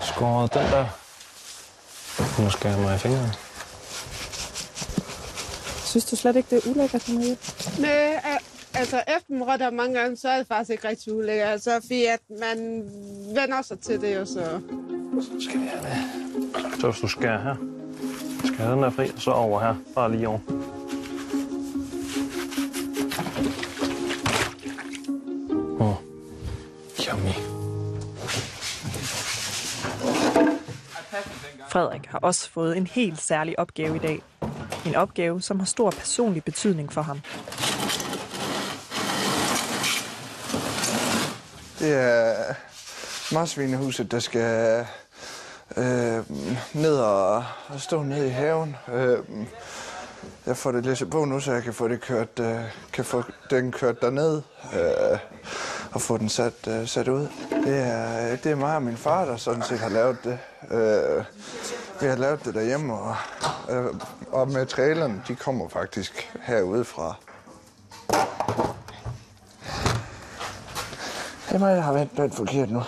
skåret 0.00 0.54
den 0.54 0.62
der. 0.62 0.86
Nu 2.42 2.50
skal 2.50 2.70
jeg 2.70 2.78
mig 2.78 2.94
i 2.94 2.98
fingrene. 2.98 3.32
Synes 5.84 6.04
du 6.04 6.16
slet 6.16 6.36
ikke, 6.36 6.56
det 6.56 6.66
er 6.66 6.70
ulækkert, 6.70 7.08
Marie? 7.08 7.36
Nej, 7.78 8.38
altså 8.80 9.02
efter 9.16 9.32
man 9.32 9.42
rødder 9.42 9.70
mange 9.70 10.00
gange, 10.00 10.16
så 10.16 10.28
er 10.28 10.38
det 10.38 10.46
faktisk 10.46 10.70
ikke 10.70 10.88
rigtig 10.88 11.12
ulækkert. 11.12 11.48
Altså, 11.48 11.80
fordi 11.80 12.04
at 12.04 12.20
man 12.40 12.58
vender 13.34 13.62
sig 13.62 13.78
til 13.78 14.00
det 14.00 14.16
jo 14.16 14.24
så. 14.24 14.60
Så 15.20 15.48
skal 15.48 15.60
vi 15.60 15.66
have 15.66 15.82
det. 15.82 16.80
Så 16.80 16.90
hvis 16.90 17.00
du 17.00 17.08
skærer 17.08 17.42
her, 17.42 17.54
skal 18.44 18.56
jeg 18.58 18.66
have 18.66 18.74
den 18.74 18.82
der 18.82 18.90
fri, 18.90 19.10
og 19.14 19.20
så 19.20 19.30
over 19.30 19.60
her. 19.60 19.74
Bare 19.94 20.12
lige 20.12 20.28
over. 20.28 20.38
Åh, 25.80 25.88
oh. 25.88 25.96
yummy. 27.08 27.32
Frederik 31.70 32.06
har 32.06 32.18
også 32.18 32.50
fået 32.50 32.76
en 32.76 32.86
helt 32.86 33.20
særlig 33.20 33.58
opgave 33.58 33.96
i 33.96 33.98
dag. 33.98 34.22
En 34.86 34.94
opgave, 34.94 35.42
som 35.42 35.58
har 35.58 35.66
stor 35.66 35.90
personlig 35.90 36.44
betydning 36.44 36.92
for 36.92 37.02
ham. 37.02 37.20
Det 41.80 41.94
er 41.94 42.54
marsvinehuset, 43.32 44.10
der 44.10 44.18
skal 44.18 44.86
øh, 45.76 46.24
ned 46.72 46.96
og, 46.96 47.44
og 47.68 47.80
stå 47.80 48.02
ned 48.02 48.24
i 48.24 48.28
haven. 48.28 48.76
Øh, 48.92 49.18
jeg 50.46 50.56
får 50.56 50.72
det 50.72 50.86
læst 50.86 51.10
på 51.10 51.24
nu, 51.24 51.40
så 51.40 51.52
jeg 51.52 51.62
kan 51.62 51.74
få 51.74 51.88
det 51.88 52.00
kørt, 52.00 52.40
øh, 52.40 52.60
kan 52.92 53.04
få 53.04 53.22
den 53.50 53.72
kørt 53.72 54.02
derned 54.02 54.42
øh, 54.74 55.18
og 55.92 56.00
få 56.00 56.18
den 56.18 56.28
sat, 56.28 56.68
øh, 56.68 56.86
sat 56.86 57.08
ud. 57.08 57.28
Det 57.64 57.78
er, 57.78 58.36
det 58.36 58.52
er 58.52 58.56
mig 58.56 58.76
og 58.76 58.82
min 58.82 58.96
far, 58.96 59.24
der 59.24 59.36
sådan 59.36 59.62
set 59.62 59.78
har 59.78 59.88
lavet 59.88 60.16
det. 60.24 60.38
Øh, 60.70 61.24
vi 62.00 62.06
har 62.06 62.16
lavet 62.16 62.44
det 62.44 62.54
derhjemme, 62.54 62.94
og, 62.94 63.16
øh, 63.70 63.86
og 64.32 64.48
materialerne, 64.48 65.22
de 65.28 65.36
kommer 65.36 65.68
faktisk 65.68 66.30
herude 66.42 66.84
fra. 66.84 67.14
Det 71.50 71.56
er 71.56 71.60
mig, 71.60 71.76
der 71.76 71.82
har 71.82 71.92
vendt 71.92 72.16
den 72.16 72.32
forkert 72.32 72.70
nu. 72.70 72.82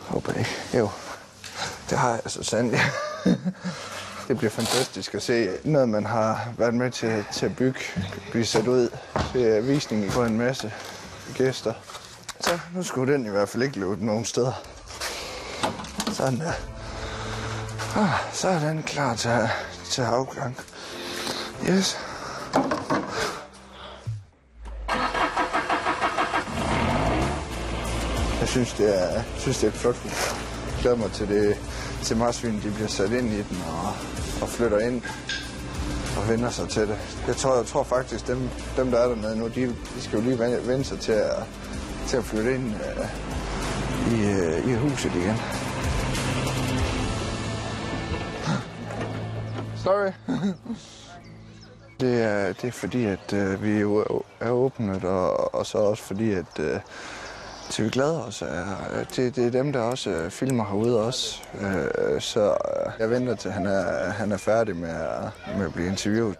Håber 0.00 0.32
ikke. 0.32 0.50
Jo, 0.74 0.90
det 1.90 1.98
har 1.98 2.10
jeg 2.10 2.20
så 2.26 2.42
sandelig. 2.42 2.80
det 4.28 4.38
bliver 4.38 4.50
fantastisk 4.50 5.14
at 5.14 5.22
se 5.22 5.48
noget, 5.64 5.88
man 5.88 6.06
har 6.06 6.48
været 6.58 6.74
med 6.74 6.90
til, 6.90 7.24
til 7.32 7.46
at 7.46 7.56
bygge, 7.56 7.80
blive 8.30 8.44
sat 8.44 8.66
ud 8.66 8.88
til 9.32 9.68
visning 9.68 10.10
på 10.10 10.24
en 10.24 10.38
masse 10.38 10.72
gæster. 11.34 11.72
Så 12.40 12.58
nu 12.74 12.82
skulle 12.82 13.12
den 13.12 13.26
i 13.26 13.30
hvert 13.30 13.48
fald 13.48 13.62
ikke 13.62 13.78
løbe 13.80 14.06
nogen 14.06 14.24
steder. 14.24 14.62
Sådan 16.12 16.40
der. 16.40 16.52
Ah, 17.96 18.32
så 18.32 18.48
er 18.48 18.58
den 18.58 18.82
klar 18.82 19.14
til, 19.14 19.48
til 19.90 20.02
afgang. 20.02 20.56
Yes. 21.68 21.98
Synes, 28.54 28.72
det 28.72 29.02
er, 29.02 29.22
synes, 29.38 29.58
det 29.58 29.66
er 29.66 29.70
et 29.72 29.78
flot 29.78 29.96
hus. 29.96 30.12
Jeg 30.66 30.78
glæder 30.82 30.96
mig 30.96 31.12
til, 31.12 31.28
det, 31.28 31.56
til 32.02 32.16
marsvin, 32.16 32.60
de 32.62 32.70
bliver 32.70 32.88
sat 32.88 33.10
ind 33.12 33.32
i 33.32 33.36
den 33.42 33.62
og, 33.68 33.92
og 34.42 34.48
flytter 34.48 34.78
ind 34.78 35.02
og 36.18 36.28
vender 36.28 36.50
sig 36.50 36.68
til 36.68 36.82
det. 36.82 36.98
Jeg 37.26 37.36
tror, 37.36 37.56
jeg 37.56 37.66
tror 37.66 37.82
faktisk, 37.82 38.26
dem, 38.26 38.48
dem 38.76 38.90
der 38.90 38.98
er 38.98 39.08
dernede 39.08 39.38
nu, 39.38 39.48
de, 39.48 39.66
de 39.66 40.00
skal 40.02 40.18
jo 40.18 40.24
lige 40.24 40.38
vende, 40.38 40.84
sig 40.84 40.98
til 41.00 41.12
at, 41.12 41.36
til 42.08 42.16
at 42.16 42.24
flytte 42.24 42.54
ind 42.54 42.74
uh, 42.74 44.18
i, 44.18 44.24
uh, 44.24 44.70
i 44.70 44.74
huset 44.74 45.12
igen. 45.14 45.36
Sorry. 49.76 50.12
det, 52.00 52.22
er, 52.22 52.52
det 52.52 52.68
er 52.68 52.72
fordi, 52.72 53.04
at 53.04 53.32
uh, 53.32 53.62
vi 53.62 53.80
er- 53.80 54.24
er 54.40 54.50
åbnet, 54.50 55.04
og, 55.04 55.54
og 55.54 55.66
så 55.66 55.78
også 55.78 56.02
fordi, 56.02 56.32
at 56.32 56.58
uh, 56.58 56.66
til 57.70 57.84
vi 57.84 57.90
glæder 57.90 58.20
os. 58.20 58.44
Det, 59.16 59.36
det 59.36 59.46
er 59.46 59.50
dem, 59.50 59.72
der 59.72 59.80
også 59.80 60.10
øh, 60.10 60.30
filmer 60.30 60.64
herude 60.64 61.00
også. 61.06 61.42
Øh, 61.60 62.20
så 62.20 62.40
øh, 62.50 62.92
jeg 62.98 63.10
venter 63.10 63.34
til, 63.34 63.50
han 63.50 63.66
er, 63.66 64.10
han 64.10 64.32
er 64.32 64.36
færdig 64.36 64.76
med 64.76 64.88
at, 64.90 65.56
med 65.56 65.66
at 65.66 65.72
blive 65.72 65.88
interviewet. 65.88 66.36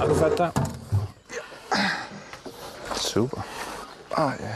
Har 0.00 0.06
du 0.06 0.14
fat 0.14 0.38
der? 0.38 0.50
Super. 2.96 3.40
Ah, 4.16 4.32
ja. 4.40 4.54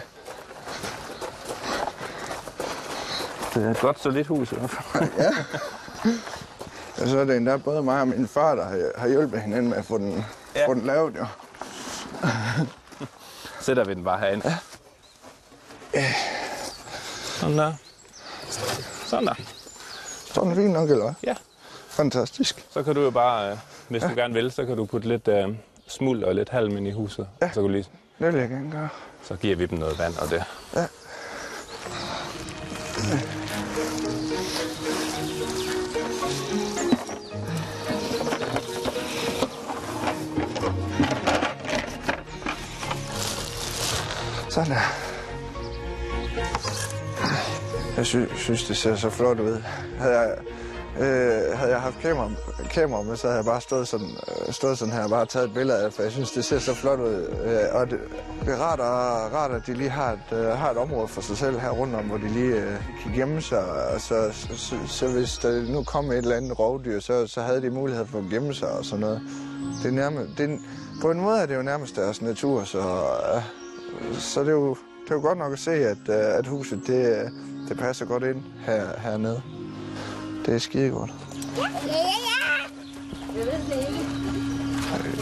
Det 3.54 3.66
er 3.66 3.70
et 3.70 3.80
godt 3.80 4.00
solidt 4.00 4.26
hus 4.26 4.52
i 4.52 4.54
hvert 4.54 4.70
fald. 4.70 5.10
ja. 5.18 5.30
Og 7.02 7.08
så 7.08 7.18
er 7.18 7.24
det 7.24 7.36
endda 7.36 7.56
både 7.56 7.82
mig 7.82 8.00
og 8.00 8.08
min 8.08 8.28
far, 8.28 8.54
der 8.54 8.64
har, 8.64 8.90
har 8.96 9.08
hjulpet 9.08 9.40
hinanden 9.40 9.68
med 9.68 9.76
at 9.78 9.84
få 9.84 9.98
den, 9.98 10.24
ja. 10.56 10.66
få 10.66 10.74
den 10.74 10.82
lavet, 10.86 11.16
jo. 11.16 11.26
Sætter 13.60 13.84
vi 13.84 13.94
den 13.94 14.04
bare 14.04 14.18
herinde. 14.18 14.46
Ja. 15.94 16.14
Sådan 17.40 17.58
der. 17.58 17.72
Sådan 19.06 19.26
der. 19.26 19.34
Sådan 20.34 20.50
er 20.50 20.54
fint 20.54 20.72
nok, 20.72 20.90
eller 20.90 21.04
hvad? 21.04 21.14
Ja. 21.22 21.34
Fantastisk. 21.88 22.66
Så 22.70 22.82
kan 22.82 22.94
du 22.94 23.00
jo 23.00 23.10
bare, 23.10 23.50
øh, 23.50 23.58
hvis 23.88 24.02
ja. 24.02 24.08
du 24.08 24.14
gerne 24.14 24.34
vil, 24.34 24.52
så 24.52 24.64
kan 24.64 24.76
du 24.76 24.84
putte 24.86 25.08
lidt 25.08 25.28
øh, 25.28 25.48
smuld 25.88 26.24
og 26.24 26.34
lidt 26.34 26.48
halm 26.48 26.76
ind 26.76 26.86
i 26.88 26.90
huset. 26.90 27.28
Ja. 27.42 27.48
Så, 27.48 27.54
kan 27.54 27.62
du 27.62 27.68
lige, 27.68 27.84
Det 28.18 28.32
vil 28.32 28.40
jeg 28.40 28.48
gerne 28.48 28.70
gøre. 28.70 28.88
så 29.22 29.36
giver 29.36 29.56
vi 29.56 29.66
dem 29.66 29.78
noget 29.78 29.98
vand 29.98 30.16
og 30.16 30.30
det. 30.30 30.44
Ja. 30.76 30.86
Sådan 44.52 44.70
der. 44.70 44.80
Jeg 47.96 48.06
sy- 48.06 48.34
synes, 48.36 48.64
det 48.64 48.76
ser 48.76 48.96
så 48.96 49.10
flot 49.10 49.40
ud. 49.40 49.62
Havde 49.98 50.18
jeg, 50.18 50.30
øh, 50.98 51.58
havde 51.58 51.70
jeg 51.72 51.80
haft 51.80 51.98
kamera, 52.02 52.30
kamera 52.70 53.02
med, 53.02 53.16
så 53.16 53.26
havde 53.26 53.36
jeg 53.36 53.44
bare 53.44 53.60
stået 53.60 53.88
sådan, 53.88 54.06
øh, 54.46 54.52
stået 54.52 54.78
sådan 54.78 54.94
her 54.94 55.04
og 55.04 55.10
bare 55.10 55.26
taget 55.26 55.46
et 55.48 55.54
billede 55.54 55.78
af 55.78 55.84
det, 55.84 55.94
for 55.94 56.02
jeg 56.02 56.12
synes, 56.12 56.30
det 56.30 56.44
ser 56.44 56.58
så 56.58 56.74
flot 56.74 57.00
ud. 57.00 57.14
Øh, 57.44 57.80
og 57.80 57.90
det, 57.90 57.98
det 58.44 58.48
er 58.54 58.56
rart, 58.56 58.80
og, 58.80 59.32
rart, 59.34 59.50
at 59.50 59.62
de 59.66 59.74
lige 59.74 59.90
har 59.90 60.12
et, 60.12 60.36
øh, 60.38 60.46
har 60.48 60.70
et 60.70 60.76
område 60.76 61.08
for 61.08 61.20
sig 61.20 61.36
selv 61.36 61.58
her 61.58 61.70
rundt 61.70 61.94
om, 61.94 62.04
hvor 62.04 62.16
de 62.16 62.28
lige 62.28 62.54
øh, 62.56 62.76
kan 63.02 63.12
gemme 63.14 63.40
sig. 63.42 63.64
Og 63.94 64.00
så, 64.00 64.30
så, 64.32 64.48
så, 64.58 64.74
så 64.88 65.08
hvis 65.12 65.38
der 65.38 65.72
nu 65.72 65.82
kom 65.84 66.10
et 66.10 66.18
eller 66.18 66.36
andet 66.36 66.58
rovdyr, 66.58 67.00
så, 67.00 67.26
så 67.26 67.42
havde 67.42 67.62
de 67.62 67.70
mulighed 67.70 68.06
for 68.06 68.18
at 68.18 68.24
gemme 68.30 68.54
sig 68.54 68.68
og 68.70 68.84
sådan 68.84 69.00
noget. 69.00 69.20
Det 69.82 69.88
er 69.88 69.92
nærmest, 69.92 70.38
det 70.38 70.50
er, 70.50 70.56
på 71.02 71.10
en 71.10 71.20
måde 71.20 71.38
er 71.40 71.46
det 71.46 71.56
jo 71.56 71.62
nærmest 71.62 71.96
deres 71.96 72.22
natur, 72.22 72.64
så, 72.64 72.78
øh, 72.78 73.42
så 74.12 74.40
det 74.40 74.48
er 74.48 74.52
jo, 74.52 74.76
det 75.04 75.10
er 75.10 75.14
jo 75.14 75.20
godt 75.20 75.38
nok 75.38 75.52
at 75.52 75.58
se, 75.58 75.70
at, 75.70 75.98
øh, 76.08 76.38
at 76.38 76.46
huset 76.46 76.86
det, 76.86 77.30
det 77.68 77.78
passer 77.78 78.06
godt 78.06 78.22
ind 78.22 78.42
her, 78.66 78.98
hernede. 78.98 79.42
Det 80.46 80.54
er 80.54 80.58
skide 80.58 80.90
godt. 80.90 81.10
Ja, 81.56 81.62
ja, 81.62 81.92
ja. 81.92 83.38
Jeg 83.38 83.46
ved 83.46 83.76
det 83.76 83.88
ikke. 83.88 84.22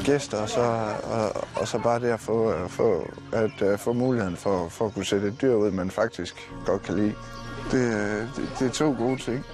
Gæster, 0.05 0.39
og 0.39 0.49
så, 0.49 0.61
og, 1.05 1.45
og 1.57 1.69
så 1.69 1.79
bare 1.79 2.01
det 2.01 2.07
at 2.09 2.21
få, 2.21 2.69
få, 2.69 3.07
at, 3.33 3.63
øh, 3.63 3.79
få 3.79 3.93
muligheden 3.93 4.37
for, 4.37 4.69
for 4.69 4.87
at 4.87 4.95
kunne 4.95 5.05
sætte 5.05 5.29
et 5.29 5.41
dyr 5.43 5.55
ud, 5.55 5.71
man 5.71 5.91
faktisk 5.91 6.51
godt 6.67 6.83
kan 6.83 6.95
lide. 6.97 7.15
Det, 7.71 7.95
øh, 7.95 8.37
det, 8.37 8.49
det 8.59 8.67
er 8.67 8.73
to 8.73 8.95
gode 8.99 9.19
ting. 9.19 9.45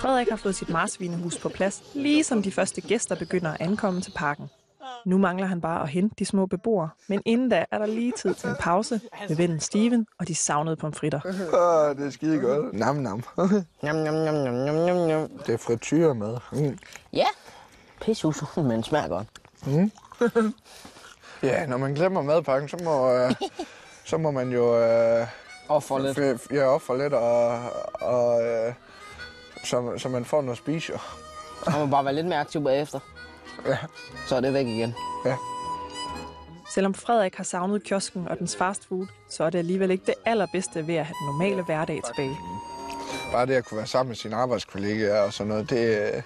Frederik 0.00 0.28
har 0.28 0.36
fået 0.36 0.54
sit 0.54 0.68
marsvinehus 0.68 1.38
på 1.38 1.48
plads, 1.48 1.82
lige 1.94 2.24
som 2.24 2.42
de 2.42 2.52
første 2.52 2.80
gæster 2.80 3.14
begynder 3.14 3.52
at 3.52 3.60
ankomme 3.60 4.00
til 4.00 4.12
parken. 4.16 4.50
Nu 5.08 5.18
mangler 5.18 5.46
han 5.46 5.60
bare 5.60 5.82
at 5.82 5.88
hente 5.88 6.14
de 6.18 6.24
små 6.24 6.46
beboere, 6.46 6.88
men 7.06 7.22
inden 7.24 7.48
da 7.48 7.64
er 7.70 7.78
der 7.78 7.86
lige 7.86 8.12
tid 8.16 8.34
til 8.34 8.48
en 8.48 8.56
pause 8.60 9.00
med 9.28 9.36
vennen 9.36 9.60
Steven 9.60 10.06
og 10.18 10.28
de 10.28 10.34
savnede 10.34 10.76
pomfritter. 10.76 11.20
Ah, 11.26 11.96
det 11.96 12.06
er 12.06 12.10
skide 12.10 12.38
godt. 12.40 12.74
Nam, 12.74 12.96
nam. 12.96 13.22
Nam, 13.82 13.96
nam, 13.96 14.14
nam, 14.14 14.34
nam, 14.34 14.54
nam, 14.54 14.74
nam, 14.74 14.96
nam. 15.08 15.28
Det 15.46 15.54
er 15.54 15.58
frityre 15.58 16.14
med. 16.14 16.36
Mm. 16.52 16.78
Ja, 17.12 17.26
pisse 18.00 18.32
men 18.56 18.82
smager 18.82 19.08
godt. 19.08 19.26
Mm. 19.66 19.90
ja, 21.48 21.66
når 21.66 21.76
man 21.76 21.94
glemmer 21.94 22.22
madpakken, 22.22 22.68
så 22.68 22.76
må, 22.84 23.12
øh, 23.12 23.32
så 24.04 24.18
må 24.18 24.30
man 24.30 24.50
jo... 24.50 24.80
Øh, 24.82 25.26
offer 25.68 25.98
lidt. 25.98 26.18
f- 26.18 26.54
Ja, 26.54 26.66
offer 26.66 26.96
lidt, 26.96 27.12
og, 27.12 27.58
og 27.94 28.42
øh, 28.44 28.74
så, 29.64 29.92
så 29.98 30.08
man 30.08 30.24
får 30.24 30.40
noget 30.42 30.52
at 30.52 30.58
spise. 30.58 30.92
jo. 30.92 30.98
Man 31.70 31.80
må 31.80 31.86
bare 31.86 32.04
være 32.04 32.14
lidt 32.14 32.26
mere 32.26 32.40
aktiv 32.40 32.64
bagefter. 32.64 33.00
Ja. 33.66 33.76
Så 34.26 34.36
er 34.36 34.40
det 34.40 34.52
væk 34.52 34.66
igen. 34.66 34.94
Ja. 35.24 35.36
Selvom 36.70 36.94
Frederik 36.94 37.34
har 37.34 37.44
savnet 37.44 37.82
kiosken 37.84 38.28
og 38.28 38.38
dens 38.38 38.56
fastfood, 38.56 39.06
så 39.30 39.44
er 39.44 39.50
det 39.50 39.58
alligevel 39.58 39.90
ikke 39.90 40.06
det 40.06 40.14
allerbedste 40.24 40.86
ved 40.86 40.94
at 40.94 41.04
have 41.06 41.14
den 41.20 41.26
normale 41.26 41.62
hverdag 41.62 42.00
tilbage. 42.06 42.36
Bare 43.32 43.46
det 43.46 43.54
at 43.54 43.64
kunne 43.64 43.78
være 43.78 43.86
sammen 43.86 44.08
med 44.08 44.16
sine 44.16 44.36
arbejdskollegaer 44.36 45.20
og 45.20 45.32
sådan 45.32 45.48
noget, 45.48 45.70
det, 45.70 46.24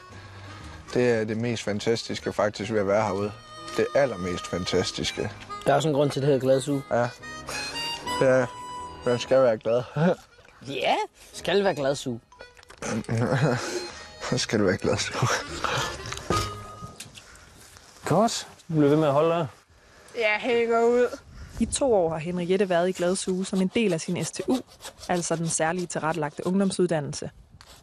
det 0.95 1.11
er 1.11 1.25
det 1.25 1.37
mest 1.37 1.63
fantastiske 1.63 2.33
faktisk 2.33 2.73
ved 2.73 2.81
at 2.81 2.87
være 2.87 3.03
herude. 3.03 3.33
Det 3.77 3.87
allermest 3.95 4.47
fantastiske. 4.47 5.31
Der 5.67 5.73
er 5.73 5.77
også 5.77 5.89
en 5.89 5.95
grund 5.95 6.11
til, 6.11 6.23
det 6.23 6.27
hedder 6.27 6.41
gladsuge. 6.41 6.83
Ja. 6.91 7.09
Ja, 8.21 8.47
man 9.07 9.19
skal 9.19 9.43
være 9.43 9.59
glad. 9.59 9.83
Ja, 10.69 10.95
skal 11.33 11.65
være 11.65 11.75
gladsuge. 11.75 12.21
Så 14.31 14.39
skal 14.39 14.59
du 14.59 14.65
være 14.65 14.77
glad. 14.77 14.97
Godt. 18.13 18.49
Du 18.69 18.75
bliver 18.75 18.89
ved 18.89 18.97
med 18.97 19.07
at 19.07 19.13
holde 19.13 19.31
der. 19.31 19.47
Jeg 20.15 20.37
hænger 20.39 20.83
ud. 20.83 21.19
I 21.61 21.67
to 21.67 21.95
år 21.95 22.11
har 22.11 22.19
Henriette 22.19 22.69
været 22.69 22.89
i 22.89 22.93
Gladsuge 22.93 23.45
som 23.45 23.61
en 23.61 23.71
del 23.75 23.93
af 23.93 24.01
sin 24.01 24.25
STU, 24.25 24.57
altså 25.09 25.37
den 25.37 25.49
særlige 25.49 25.87
tilrettelagte 25.87 26.47
ungdomsuddannelse. 26.47 27.31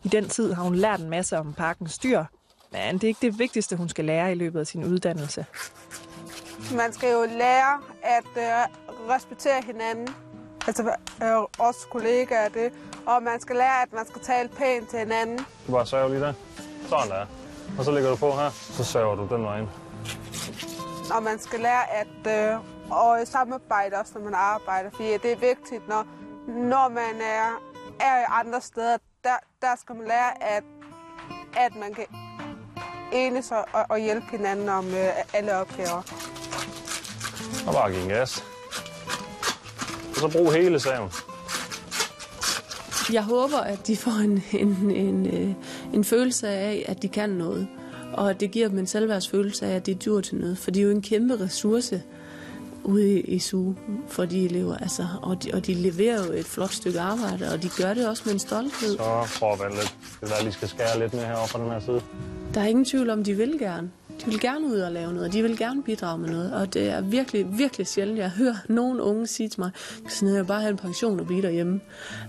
I 0.03 0.07
den 0.07 0.29
tid 0.29 0.53
har 0.53 0.63
hun 0.63 0.75
lært 0.75 0.99
en 0.99 1.09
masse 1.09 1.37
om 1.37 1.53
parkens 1.53 1.97
dyr, 1.97 2.23
men 2.71 2.93
det 2.93 3.03
er 3.03 3.07
ikke 3.07 3.21
det 3.21 3.39
vigtigste, 3.39 3.75
hun 3.75 3.89
skal 3.89 4.05
lære 4.05 4.31
i 4.31 4.35
løbet 4.35 4.59
af 4.59 4.67
sin 4.67 4.83
uddannelse. 4.83 5.45
Man 6.75 6.93
skal 6.93 7.11
jo 7.11 7.25
lære 7.37 7.81
at 8.03 8.37
øh, 8.37 9.13
respektere 9.15 9.61
hinanden. 9.65 10.07
Altså 10.67 10.83
øh, 11.23 11.67
os 11.67 11.87
kollegaer 11.91 12.49
det. 12.49 12.71
Og 13.05 13.23
man 13.23 13.41
skal 13.41 13.55
lære, 13.55 13.81
at 13.81 13.93
man 13.93 14.07
skal 14.07 14.21
tale 14.21 14.49
pænt 14.49 14.89
til 14.89 14.99
hinanden. 14.99 15.39
Du 15.67 15.71
bare 15.71 15.85
sørger 15.85 16.09
lige 16.09 16.21
der. 16.21 16.33
Sådan 16.89 17.09
der. 17.09 17.25
Og 17.77 17.85
så 17.85 17.91
lægger 17.91 18.09
du 18.09 18.15
på 18.15 18.31
her, 18.31 18.49
så 18.49 18.83
sørger 18.83 19.15
du 19.15 19.35
den 19.35 19.43
vej 19.43 19.59
ind. 19.59 19.67
Og 21.15 21.23
man 21.23 21.39
skal 21.39 21.59
lære 21.59 21.91
at 21.91 22.53
øh, 22.53 22.59
og 22.91 23.27
samarbejde 23.27 23.95
også, 23.95 24.11
når 24.15 24.21
man 24.21 24.33
arbejder. 24.33 24.89
Fordi 24.89 25.07
det 25.23 25.31
er 25.31 25.35
vigtigt, 25.35 25.87
når, 25.87 26.07
når 26.47 26.89
man 26.89 27.21
er, 27.21 27.61
er 27.99 28.19
i 28.19 28.25
andre 28.29 28.61
steder. 28.61 28.97
Der, 29.23 29.37
der 29.61 29.75
skal 29.81 29.95
man 29.95 30.07
lære, 30.07 30.43
at, 30.43 30.63
at 31.57 31.75
man 31.75 31.93
kan 31.93 32.05
enes 33.13 33.51
og, 33.51 33.65
og, 33.73 33.85
og 33.89 33.99
hjælpe 33.99 34.25
hinanden 34.31 34.69
om 34.69 34.87
øh, 34.87 35.33
alle 35.33 35.55
opgaver. 35.55 36.01
Og 37.67 37.73
bare 37.73 37.91
give 37.91 38.03
en 38.03 38.09
gas. 38.09 38.43
Og 40.09 40.15
så 40.15 40.29
brug 40.37 40.51
hele 40.51 40.79
saven. 40.79 41.11
Jeg 43.13 43.23
håber, 43.23 43.57
at 43.57 43.87
de 43.87 43.97
får 43.97 44.11
en, 44.23 44.43
en, 44.53 44.91
en, 44.91 45.25
øh, 45.25 45.55
en 45.93 46.03
følelse 46.03 46.47
af, 46.47 46.85
at 46.87 47.01
de 47.01 47.09
kan 47.09 47.29
noget. 47.29 47.67
Og 48.13 48.39
det 48.39 48.51
giver 48.51 48.67
dem 48.67 48.77
en 48.79 48.87
selvværdsfølelse 48.87 49.65
af, 49.65 49.75
at 49.75 49.85
de 49.85 49.95
dur 49.95 50.21
til 50.21 50.35
noget. 50.35 50.57
For 50.57 50.71
det 50.71 50.79
er 50.79 50.83
jo 50.83 50.91
en 50.91 51.01
kæmpe 51.01 51.39
ressource 51.39 52.01
ude 52.83 53.19
i 53.19 53.39
SU 53.39 53.73
for 54.07 54.25
de 54.25 54.45
elever. 54.45 54.77
Altså, 54.77 55.07
og, 55.21 55.43
de, 55.43 55.49
og 55.53 55.67
de 55.67 55.73
leverer 55.73 56.25
jo 56.25 56.31
et 56.31 56.45
flot 56.45 56.71
stykke 56.71 56.99
arbejde, 56.99 57.53
og 57.53 57.63
de 57.63 57.69
gør 57.77 57.93
det 57.93 58.07
også 58.07 58.23
med 58.25 58.33
en 58.33 58.39
stolthed. 58.39 58.97
Så 58.97 59.45
at 59.45 59.59
vente 59.59 59.75
lidt. 59.75 59.95
Det 60.21 60.31
at 60.31 60.43
lige 60.43 60.53
skal 60.53 60.67
skære 60.67 60.99
lidt 60.99 61.13
mere 61.13 61.25
herovre 61.25 61.47
fra 61.47 61.59
den 61.63 61.71
her 61.71 61.79
side. 61.79 62.01
Der 62.53 62.61
er 62.61 62.65
ingen 62.65 62.85
tvivl 62.85 63.09
om, 63.09 63.23
de 63.23 63.33
vil 63.33 63.59
gerne. 63.59 63.91
De 64.19 64.25
vil 64.25 64.39
gerne 64.39 64.67
ud 64.67 64.79
og 64.79 64.91
lave 64.91 65.13
noget, 65.13 65.27
og 65.27 65.33
de 65.33 65.41
vil 65.41 65.57
gerne 65.57 65.83
bidrage 65.83 66.17
med 66.17 66.29
noget. 66.29 66.53
Og 66.53 66.73
det 66.73 66.89
er 66.89 67.01
virkelig, 67.01 67.57
virkelig 67.57 67.87
sjældent, 67.87 68.19
jeg 68.19 68.29
hører 68.29 68.55
nogen 68.69 68.99
unge 68.99 69.27
sige 69.27 69.49
til 69.49 69.61
mig, 69.61 69.71
sådan 70.09 70.35
jeg 70.35 70.47
bare 70.47 70.61
have 70.61 70.71
en 70.71 70.77
pension 70.77 71.19
og 71.19 71.25
blive 71.25 71.41
derhjemme. 71.41 71.79